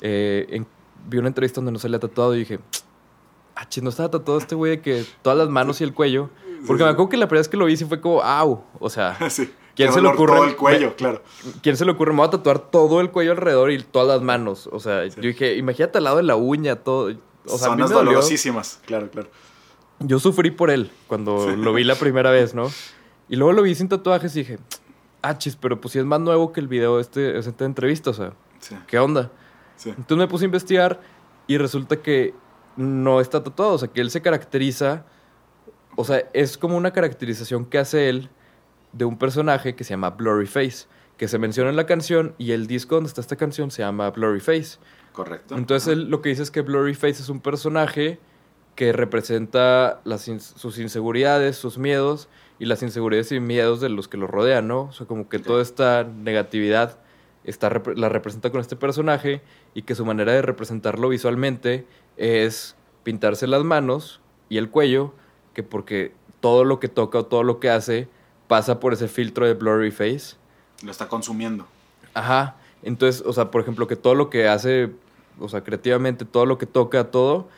eh, 0.00 0.46
en- 0.50 0.66
vi 1.08 1.18
una 1.18 1.28
entrevista 1.28 1.56
donde 1.60 1.72
no 1.72 1.78
salía 1.78 1.98
tatuado 1.98 2.34
y 2.34 2.38
dije, 2.38 2.60
ah, 3.56 3.68
chis, 3.68 3.82
no 3.82 3.90
estaba 3.90 4.10
tatuado 4.10 4.38
este 4.38 4.54
güey 4.54 4.76
de 4.76 4.80
que 4.82 5.04
todas 5.22 5.38
las 5.38 5.48
manos 5.48 5.80
y 5.80 5.84
el 5.84 5.92
cuello. 5.94 6.30
Porque 6.66 6.84
me 6.84 6.90
acuerdo 6.90 7.08
que 7.10 7.16
la 7.16 7.26
primera 7.28 7.40
vez 7.40 7.48
que 7.48 7.56
lo 7.56 7.64
vi 7.66 7.76
sí 7.76 7.84
fue 7.84 8.00
como, 8.00 8.22
au. 8.22 8.62
O 8.78 8.88
sea, 8.90 9.16
Sí. 9.30 9.50
¿quién 9.74 9.92
se 9.92 10.00
le 10.00 10.08
ocurre? 10.08 10.34
Todo 10.36 10.44
el 10.44 10.56
cuello, 10.56 10.88
me- 10.88 10.94
claro. 10.94 11.22
¿Quién 11.62 11.76
se 11.76 11.84
le 11.84 11.90
ocurre? 11.92 12.12
Me 12.12 12.18
voy 12.18 12.26
a 12.28 12.30
tatuar 12.30 12.58
todo 12.58 13.00
el 13.00 13.10
cuello 13.10 13.32
alrededor 13.32 13.70
y 13.72 13.82
todas 13.82 14.08
las 14.08 14.22
manos. 14.22 14.68
O 14.72 14.80
sea, 14.80 15.04
yo 15.06 15.20
dije, 15.22 15.56
imagínate 15.56 15.98
al 15.98 16.04
lado 16.04 16.16
de 16.18 16.22
la 16.22 16.36
uña, 16.36 16.76
todo. 16.76 17.12
O 17.46 17.58
sea, 17.58 17.68
Zonas 17.68 17.90
dolorosísimas, 17.90 18.80
claro, 18.86 19.10
claro. 19.10 19.28
Yo 20.00 20.18
sufrí 20.18 20.50
por 20.50 20.70
él 20.70 20.90
cuando 21.06 21.54
lo 21.56 21.72
vi 21.72 21.84
la 21.84 21.94
primera 21.94 22.30
vez, 22.30 22.54
¿no? 22.54 22.70
Y 23.28 23.36
luego 23.36 23.52
lo 23.52 23.62
vi 23.62 23.74
sin 23.74 23.88
tatuajes 23.88 24.34
y 24.36 24.40
dije, 24.40 24.58
ah, 25.22 25.38
chis, 25.38 25.56
pero 25.56 25.80
pues 25.80 25.92
sí 25.92 25.98
es 25.98 26.04
más 26.04 26.20
nuevo 26.20 26.52
que 26.52 26.60
el 26.60 26.68
video 26.68 27.00
este, 27.00 27.38
esta 27.38 27.64
entrevista, 27.64 28.10
o 28.10 28.12
sea, 28.12 28.32
¿qué 28.86 28.98
onda? 28.98 29.30
Entonces 29.84 30.16
me 30.18 30.26
puse 30.28 30.44
a 30.44 30.46
investigar 30.46 31.00
y 31.46 31.58
resulta 31.58 31.96
que 32.02 32.34
no 32.76 33.20
está 33.20 33.42
tatuado, 33.42 33.72
o 33.72 33.78
sea, 33.78 33.88
que 33.88 34.00
él 34.00 34.10
se 34.10 34.20
caracteriza, 34.22 35.04
o 35.96 36.04
sea, 36.04 36.28
es 36.32 36.58
como 36.58 36.76
una 36.76 36.92
caracterización 36.92 37.64
que 37.64 37.78
hace 37.78 38.08
él 38.08 38.28
de 38.92 39.04
un 39.04 39.18
personaje 39.18 39.74
que 39.74 39.84
se 39.84 39.90
llama 39.90 40.10
Blurry 40.10 40.46
Face, 40.46 40.86
que 41.16 41.28
se 41.28 41.38
menciona 41.38 41.70
en 41.70 41.76
la 41.76 41.86
canción 41.86 42.34
y 42.38 42.52
el 42.52 42.66
disco 42.66 42.96
donde 42.96 43.08
está 43.08 43.20
esta 43.20 43.36
canción 43.36 43.70
se 43.70 43.82
llama 43.82 44.10
Blurry 44.10 44.40
Face. 44.40 44.78
Correcto. 45.12 45.56
Entonces 45.56 45.88
él 45.92 46.10
lo 46.10 46.20
que 46.20 46.28
dice 46.28 46.42
es 46.42 46.50
que 46.50 46.60
Blurry 46.60 46.94
Face 46.94 47.22
es 47.22 47.28
un 47.30 47.40
personaje 47.40 48.18
que 48.74 48.92
representa 48.92 50.02
las 50.04 50.28
in- 50.28 50.40
sus 50.40 50.78
inseguridades, 50.78 51.56
sus 51.56 51.78
miedos 51.78 52.28
y 52.58 52.66
las 52.66 52.82
inseguridades 52.82 53.32
y 53.32 53.40
miedos 53.40 53.80
de 53.80 53.88
los 53.88 54.08
que 54.08 54.18
lo 54.18 54.26
rodean, 54.26 54.68
¿no? 54.68 54.82
O 54.82 54.92
sea, 54.92 55.06
como 55.06 55.30
que 55.30 55.38
toda 55.38 55.62
esta 55.62 56.04
negatividad 56.04 56.98
está, 57.44 57.70
la 57.94 58.10
representa 58.10 58.50
con 58.50 58.60
este 58.60 58.76
personaje 58.76 59.40
y 59.72 59.82
que 59.82 59.94
su 59.94 60.04
manera 60.04 60.32
de 60.32 60.42
representarlo 60.42 61.08
visualmente 61.08 61.86
es 62.16 62.76
pintarse 63.02 63.46
las 63.46 63.64
manos 63.64 64.20
y 64.48 64.58
el 64.58 64.70
cuello, 64.70 65.12
que 65.54 65.62
porque 65.62 66.12
todo 66.40 66.64
lo 66.64 66.80
que 66.80 66.88
toca 66.88 67.18
o 67.18 67.26
todo 67.26 67.42
lo 67.42 67.60
que 67.60 67.70
hace 67.70 68.08
pasa 68.48 68.78
por 68.80 68.92
ese 68.92 69.08
filtro 69.08 69.46
de 69.46 69.54
Blurry 69.54 69.90
Face. 69.90 70.36
Lo 70.82 70.90
está 70.90 71.08
consumiendo. 71.08 71.66
Ajá. 72.14 72.56
Entonces, 72.82 73.22
o 73.26 73.32
sea, 73.32 73.50
por 73.50 73.60
ejemplo, 73.62 73.86
que 73.86 73.96
todo 73.96 74.14
lo 74.14 74.30
que 74.30 74.48
hace, 74.48 74.90
o 75.40 75.48
sea, 75.48 75.64
creativamente, 75.64 76.24
todo 76.24 76.46
lo 76.46 76.58
que 76.58 76.66
toca, 76.66 77.10
todo, 77.10 77.48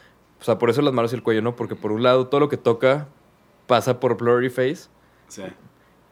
o 0.41 0.45
sea, 0.45 0.59
por 0.59 0.71
eso 0.71 0.81
las 0.83 0.95
manos 0.95 1.13
y 1.13 1.17
el 1.17 1.23
cuello, 1.23 1.43
¿no? 1.43 1.57
Porque 1.57 1.75
por 1.75 1.93
un 1.93 2.03
lado, 2.03 2.29
todo 2.29 2.41
lo 2.41 2.49
que 2.49 2.57
toca 2.57 3.09
pasa 3.67 4.01
por 4.01 4.17
Blurry 4.17 4.49
Face 4.49 4.89
Sí. 5.29 5.43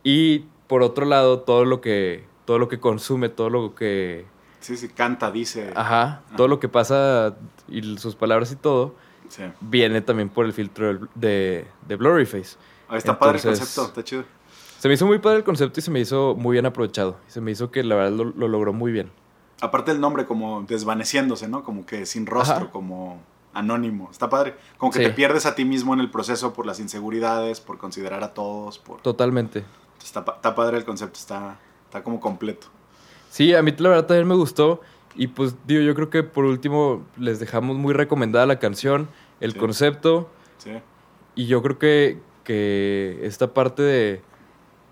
y 0.03 0.41
por 0.67 0.83
otro 0.83 1.07
lado, 1.07 1.41
todo 1.41 1.65
lo 1.65 1.81
que, 1.81 2.25
todo 2.45 2.59
lo 2.59 2.69
que 2.69 2.79
consume, 2.81 3.29
todo 3.29 3.49
lo 3.51 3.75
que, 3.75 4.27
Sí, 4.67 4.77
sí, 4.77 4.89
canta, 4.89 5.31
dice. 5.31 5.73
ajá, 5.77 6.23
todo 6.37 6.49
lo 6.49 6.59
que 6.59 6.69
pasa 6.69 7.37
y 7.69 7.97
sus 7.99 8.17
palabras 8.17 8.51
y 8.51 8.57
todo, 8.57 8.95
Sí. 9.29 9.43
viene 9.61 10.01
también 10.01 10.29
por 10.29 10.45
el 10.45 10.53
filtro 10.53 10.99
de, 11.15 11.67
de 11.87 11.97
Blurry 11.97 12.27
Face. 12.27 12.57
Ahí 12.89 12.99
está 12.99 13.17
padre 13.19 13.39
el 13.39 13.45
concepto, 13.45 13.85
está 13.87 14.03
chido. 14.05 14.25
Se 14.79 14.89
me 14.89 14.95
hizo 14.95 15.07
muy 15.07 15.19
padre 15.21 15.39
el 15.39 15.45
concepto 15.45 15.79
y 15.81 15.83
se 15.83 15.91
me 15.91 16.01
hizo 16.01 16.35
muy 16.37 16.55
bien 16.55 16.67
aprovechado. 16.67 17.17
Se 17.29 17.41
me 17.41 17.51
hizo 17.53 17.71
que 17.71 17.83
la 17.85 17.95
verdad 17.95 18.13
lo, 18.13 18.25
lo 18.25 18.49
logró 18.49 18.73
muy 18.73 18.93
bien. 18.93 19.11
Aparte 19.61 19.91
el 19.93 20.01
nombre 20.01 20.27
como 20.27 20.63
desvaneciéndose, 20.63 21.49
¿no? 21.49 21.63
Como 21.65 21.87
que 21.87 22.05
sin 22.07 22.27
rostro, 22.27 22.57
Ajá. 22.57 22.71
como 22.71 23.21
anónimo. 23.55 24.09
Está 24.11 24.29
padre. 24.29 24.55
Como 24.79 24.93
que 24.93 24.99
Sí. 24.99 25.05
te 25.07 25.11
pierdes 25.13 25.47
a 25.47 25.55
ti 25.55 25.65
mismo 25.65 25.95
en 25.95 26.01
el 26.01 26.11
proceso 26.11 26.53
por 26.53 26.67
las 26.67 26.79
inseguridades, 26.79 27.61
por 27.61 27.79
considerar 27.79 28.23
a 28.23 28.35
todos, 28.35 28.79
por... 28.79 29.01
Totalmente. 29.01 29.65
Está, 30.05 30.21
está 30.21 30.55
padre 30.55 30.77
el 30.77 30.85
concepto, 30.85 31.19
está, 31.19 31.59
está 31.87 32.03
como 32.03 32.21
completo. 32.21 32.67
Sí, 33.37 33.55
a 33.55 33.61
mí 33.61 33.71
la 33.77 33.91
verdad 33.91 34.07
también 34.07 34.27
me 34.27 34.35
gustó. 34.35 34.81
Y 35.15 35.27
pues, 35.27 35.57
digo, 35.67 35.83
yo 35.83 35.95
creo 35.95 36.09
que 36.09 36.23
por 36.23 36.47
último 36.47 37.05
les 37.19 37.39
dejamos 37.39 37.77
muy 37.77 37.93
recomendada 37.93 38.47
la 38.47 38.59
canción, 38.59 39.09
el 39.41 39.53
Sí. 39.53 39.59
concepto. 39.59 40.31
Sí, 40.57 40.71
Y 41.35 41.47
yo 41.47 41.61
creo 41.63 41.79
que, 41.79 42.19
que 42.45 43.19
esta 43.25 43.53
parte 43.53 43.83
de, 43.83 44.23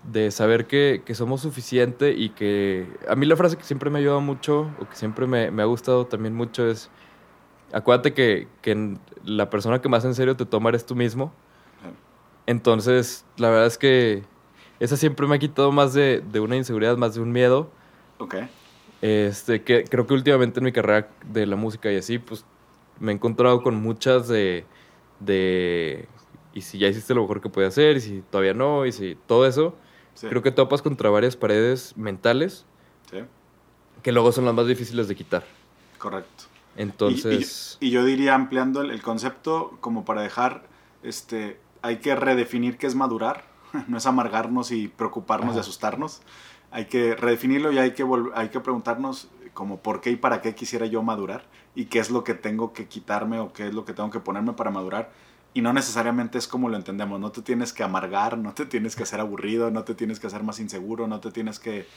de 0.03 0.29
saber 0.29 0.67
que, 0.67 1.01
que 1.03 1.15
somos 1.15 1.41
suficiente 1.41 2.11
y 2.11 2.29
que... 2.29 2.87
A 3.09 3.15
mí 3.15 3.25
la 3.25 3.35
frase 3.35 3.57
que 3.57 3.63
siempre 3.63 3.89
me 3.89 3.97
ha 3.97 4.01
ayudado 4.01 4.21
mucho, 4.21 4.69
o 4.79 4.87
que 4.87 4.95
siempre 4.95 5.25
me, 5.25 5.49
me 5.49 5.63
ha 5.63 5.65
gustado 5.65 6.05
también 6.05 6.35
mucho 6.35 6.67
es... 6.69 6.91
Acuérdate 7.73 8.13
que, 8.13 8.47
que 8.61 8.95
la 9.23 9.49
persona 9.49 9.81
que 9.81 9.89
más 9.89 10.05
en 10.05 10.13
serio 10.13 10.35
te 10.35 10.45
toma 10.45 10.69
eres 10.69 10.85
tú 10.85 10.95
mismo. 10.95 11.33
Entonces, 12.45 13.25
la 13.37 13.49
verdad 13.49 13.65
es 13.65 13.77
que 13.79 14.23
esa 14.79 14.97
siempre 14.97 15.25
me 15.25 15.35
ha 15.35 15.39
quitado 15.39 15.71
más 15.71 15.93
de, 15.95 16.21
de 16.31 16.39
una 16.39 16.55
inseguridad, 16.55 16.95
más 16.95 17.15
de 17.15 17.21
un 17.21 17.31
miedo. 17.31 17.71
Ok. 18.19 18.35
Este, 19.01 19.63
que 19.63 19.83
creo 19.85 20.07
que 20.07 20.13
últimamente 20.13 20.59
en 20.59 20.63
mi 20.65 20.71
carrera 20.71 21.09
de 21.25 21.45
la 21.45 21.55
música 21.55 21.91
y 21.91 21.97
así, 21.97 22.17
pues 22.19 22.45
me 22.99 23.11
he 23.11 23.15
encontrado 23.15 23.61
con 23.61 23.75
muchas 23.75 24.27
de, 24.27 24.65
de 25.19 26.07
y 26.53 26.61
si 26.61 26.79
ya 26.79 26.87
hiciste 26.87 27.13
lo 27.13 27.21
mejor 27.21 27.41
que 27.41 27.49
puede 27.49 27.67
hacer, 27.67 27.97
y 27.97 28.01
si 28.01 28.21
todavía 28.21 28.53
no, 28.53 28.85
y 28.85 28.91
si 28.91 29.15
todo 29.27 29.45
eso. 29.45 29.75
Sí, 30.13 30.27
Creo 30.29 30.41
que 30.41 30.51
topas 30.51 30.81
contra 30.81 31.09
varias 31.09 31.35
paredes 31.35 31.95
mentales 31.97 32.65
sí, 33.09 33.17
que 34.03 34.11
luego 34.11 34.31
son 34.31 34.45
las 34.45 34.53
más 34.53 34.67
difíciles 34.67 35.07
de 35.07 35.15
quitar. 35.15 35.43
correcto. 35.97 36.45
Y- 36.75 36.81
Entonces, 36.81 37.77
Y, 37.79 37.87
y 37.87 37.91
yo 37.91 38.03
diría 38.05 38.35
ampliando 38.35 38.81
el, 38.81 38.91
el 38.91 39.01
concepto 39.01 39.77
como 39.81 40.05
para 40.05 40.21
dejar, 40.21 40.63
este, 41.03 41.59
hay 41.81 41.97
que 41.99 42.15
redefinir 42.15 42.77
qué 42.77 42.87
es 42.87 42.95
madurar, 42.95 43.43
no 43.87 43.97
es 43.97 44.05
amargarnos 44.05 44.71
y 44.71 44.87
preocuparnos 44.87 45.51
Ajá. 45.51 45.57
y 45.57 45.59
asustarnos. 45.61 46.21
Hay 46.71 46.85
que 46.85 47.15
redefinirlo 47.15 47.71
y 47.71 47.77
hay 47.77 47.91
que, 47.91 48.05
hay 48.33 48.49
que 48.49 48.59
preguntarnos 48.59 49.29
como 49.53 49.79
por 49.79 50.01
qué 50.01 50.11
y 50.11 50.15
para 50.17 50.41
qué 50.41 50.53
quisiera 50.55 50.85
yo 50.85 51.01
madurar 51.01 51.45
y 51.73 51.85
qué 51.85 51.99
es 51.99 52.09
lo 52.09 52.23
que 52.23 52.33
tengo 52.33 52.73
que 52.73 52.87
quitarme 52.87 53.39
o 53.39 53.53
qué 53.53 53.67
es 53.67 53.73
lo 53.73 53.85
que 53.85 53.93
tengo 53.93 54.09
que 54.09 54.19
ponerme 54.19 54.53
para 54.53 54.71
madurar. 54.71 55.11
Y 55.53 55.61
no 55.61 55.71
necesariamente 55.71 56.37
es 56.37 56.49
como 56.49 56.67
lo 56.67 56.75
entendemos, 56.75 57.17
no 57.17 57.31
te 57.31 57.41
tienes 57.41 57.71
que 57.71 57.81
amargar, 57.81 58.37
no 58.37 58.53
te 58.53 58.65
tienes 58.65 58.93
que 58.97 59.03
hacer 59.03 59.21
aburrido, 59.21 59.71
no 59.71 59.85
te 59.85 59.95
tienes 59.95 60.19
que 60.19 60.27
hacer 60.27 60.43
más 60.43 60.59
inseguro, 60.59 61.07
no 61.07 61.21
te 61.21 61.31
tienes 61.31 61.59
que 61.59 61.87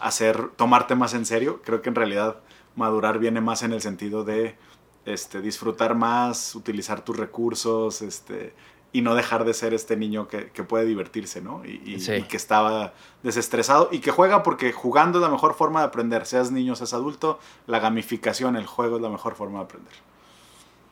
hacer, 0.00 0.48
tomarte 0.56 0.96
más 0.96 1.14
en 1.14 1.24
serio. 1.24 1.62
Creo 1.64 1.82
que 1.82 1.88
en 1.88 1.94
realidad 1.94 2.40
madurar 2.74 3.20
viene 3.20 3.40
más 3.40 3.62
en 3.62 3.72
el 3.72 3.80
sentido 3.80 4.24
de 4.24 4.56
este, 5.04 5.40
disfrutar 5.40 5.94
más, 5.94 6.56
utilizar 6.56 7.00
tus 7.04 7.16
recursos, 7.16 8.02
este, 8.02 8.54
y 8.98 9.02
no 9.02 9.14
dejar 9.14 9.44
de 9.44 9.52
ser 9.54 9.74
este 9.74 9.96
niño 9.96 10.28
que, 10.28 10.50
que 10.50 10.62
puede 10.64 10.84
divertirse, 10.86 11.40
¿no? 11.42 11.62
Y, 11.64 11.82
y- 11.84 12.00
Sí. 12.00 12.12
y 12.14 12.22
que 12.22 12.36
estaba 12.36 12.92
desestresado 13.22 13.88
y 13.92 13.98
que 13.98 14.10
juega 14.10 14.42
porque 14.42 14.72
jugando 14.72 15.18
es 15.18 15.22
la 15.22 15.28
mejor 15.28 15.54
forma 15.54 15.80
de 15.80 15.86
aprender, 15.86 16.24
seas 16.26 16.50
niño, 16.50 16.74
seas 16.76 16.94
adulto, 16.94 17.38
la 17.66 17.78
gamificación, 17.78 18.56
el 18.56 18.66
juego 18.66 18.96
es 18.96 19.02
la 19.02 19.08
mejor 19.10 19.34
forma 19.34 19.58
de 19.58 19.64
aprender. 19.64 19.92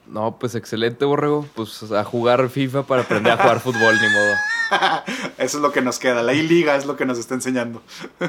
No, 0.06 0.38
pues 0.38 0.54
excelente, 0.54 1.04
Borrego. 1.04 1.46
Pues 1.54 1.90
a 1.92 2.04
jugar 2.04 2.48
FIFA 2.48 2.84
para 2.84 3.02
aprender 3.02 3.32
a 3.32 3.36
jugar 3.36 3.60
fútbol, 3.60 3.94
ni 4.00 4.08
modo. 4.08 4.34
Eso 5.38 5.58
es 5.58 5.62
lo 5.62 5.72
que 5.72 5.82
nos 5.82 5.98
queda, 5.98 6.22
la 6.22 6.32
I-Liga 6.34 6.74
es 6.76 6.86
lo 6.86 6.96
que 6.96 7.04
nos 7.06 7.18
está 7.18 7.34
enseñando. 7.34 7.82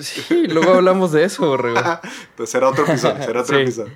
Sí, 0.00 0.46
luego 0.48 0.74
hablamos 0.74 1.12
de 1.12 1.24
eso, 1.24 1.46
Borrego. 1.46 1.78
Entonces 1.78 2.50
será 2.50 2.68
otro 2.68 2.84
episodio, 2.84 3.22
será 3.22 3.40
otro 3.42 3.56
Sí. 3.56 3.62
episodio. 3.62 3.92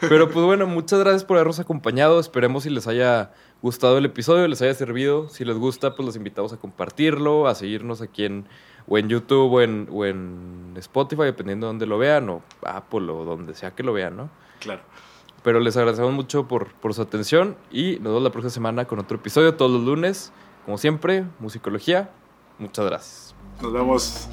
Pero 0.00 0.30
pues 0.30 0.44
bueno, 0.44 0.66
muchas 0.66 1.00
gracias 1.00 1.24
por 1.24 1.36
habernos 1.36 1.58
acompañado. 1.58 2.20
Esperemos 2.20 2.62
si 2.64 2.70
les 2.70 2.86
haya 2.86 3.32
gustado 3.62 3.98
el 3.98 4.04
episodio, 4.04 4.46
les 4.46 4.62
haya 4.62 4.74
servido. 4.74 5.28
Si 5.28 5.44
les 5.44 5.56
gusta, 5.56 5.94
pues 5.96 6.06
los 6.06 6.16
invitamos 6.16 6.52
a 6.52 6.56
compartirlo, 6.58 7.48
a 7.48 7.54
seguirnos 7.54 8.00
aquí 8.02 8.24
en 8.24 8.46
o 8.86 8.96
en 8.96 9.08
YouTube 9.08 9.52
o 9.52 9.60
en, 9.60 9.88
o 9.92 10.04
en 10.06 10.74
Spotify, 10.76 11.22
dependiendo 11.24 11.66
de 11.66 11.70
dónde 11.70 11.86
lo 11.86 11.98
vean, 11.98 12.28
o 12.30 12.42
Apple 12.64 13.10
o 13.10 13.24
donde 13.24 13.54
sea 13.54 13.72
que 13.72 13.82
lo 13.82 13.92
vean, 13.92 14.16
¿no? 14.16 14.30
Claro. 14.60 14.80
Pero 15.48 15.60
les 15.60 15.78
agradecemos 15.78 16.12
mucho 16.12 16.46
por, 16.46 16.74
por 16.74 16.92
su 16.92 17.00
atención 17.00 17.56
y 17.72 17.92
nos 18.00 18.12
vemos 18.12 18.22
la 18.22 18.30
próxima 18.30 18.50
semana 18.50 18.84
con 18.84 18.98
otro 18.98 19.16
episodio 19.16 19.54
todos 19.54 19.70
los 19.70 19.80
lunes. 19.80 20.30
Como 20.66 20.76
siempre, 20.76 21.24
musicología. 21.38 22.10
Muchas 22.58 22.84
gracias. 22.84 23.34
Nos 23.62 23.72
vemos. 23.72 24.28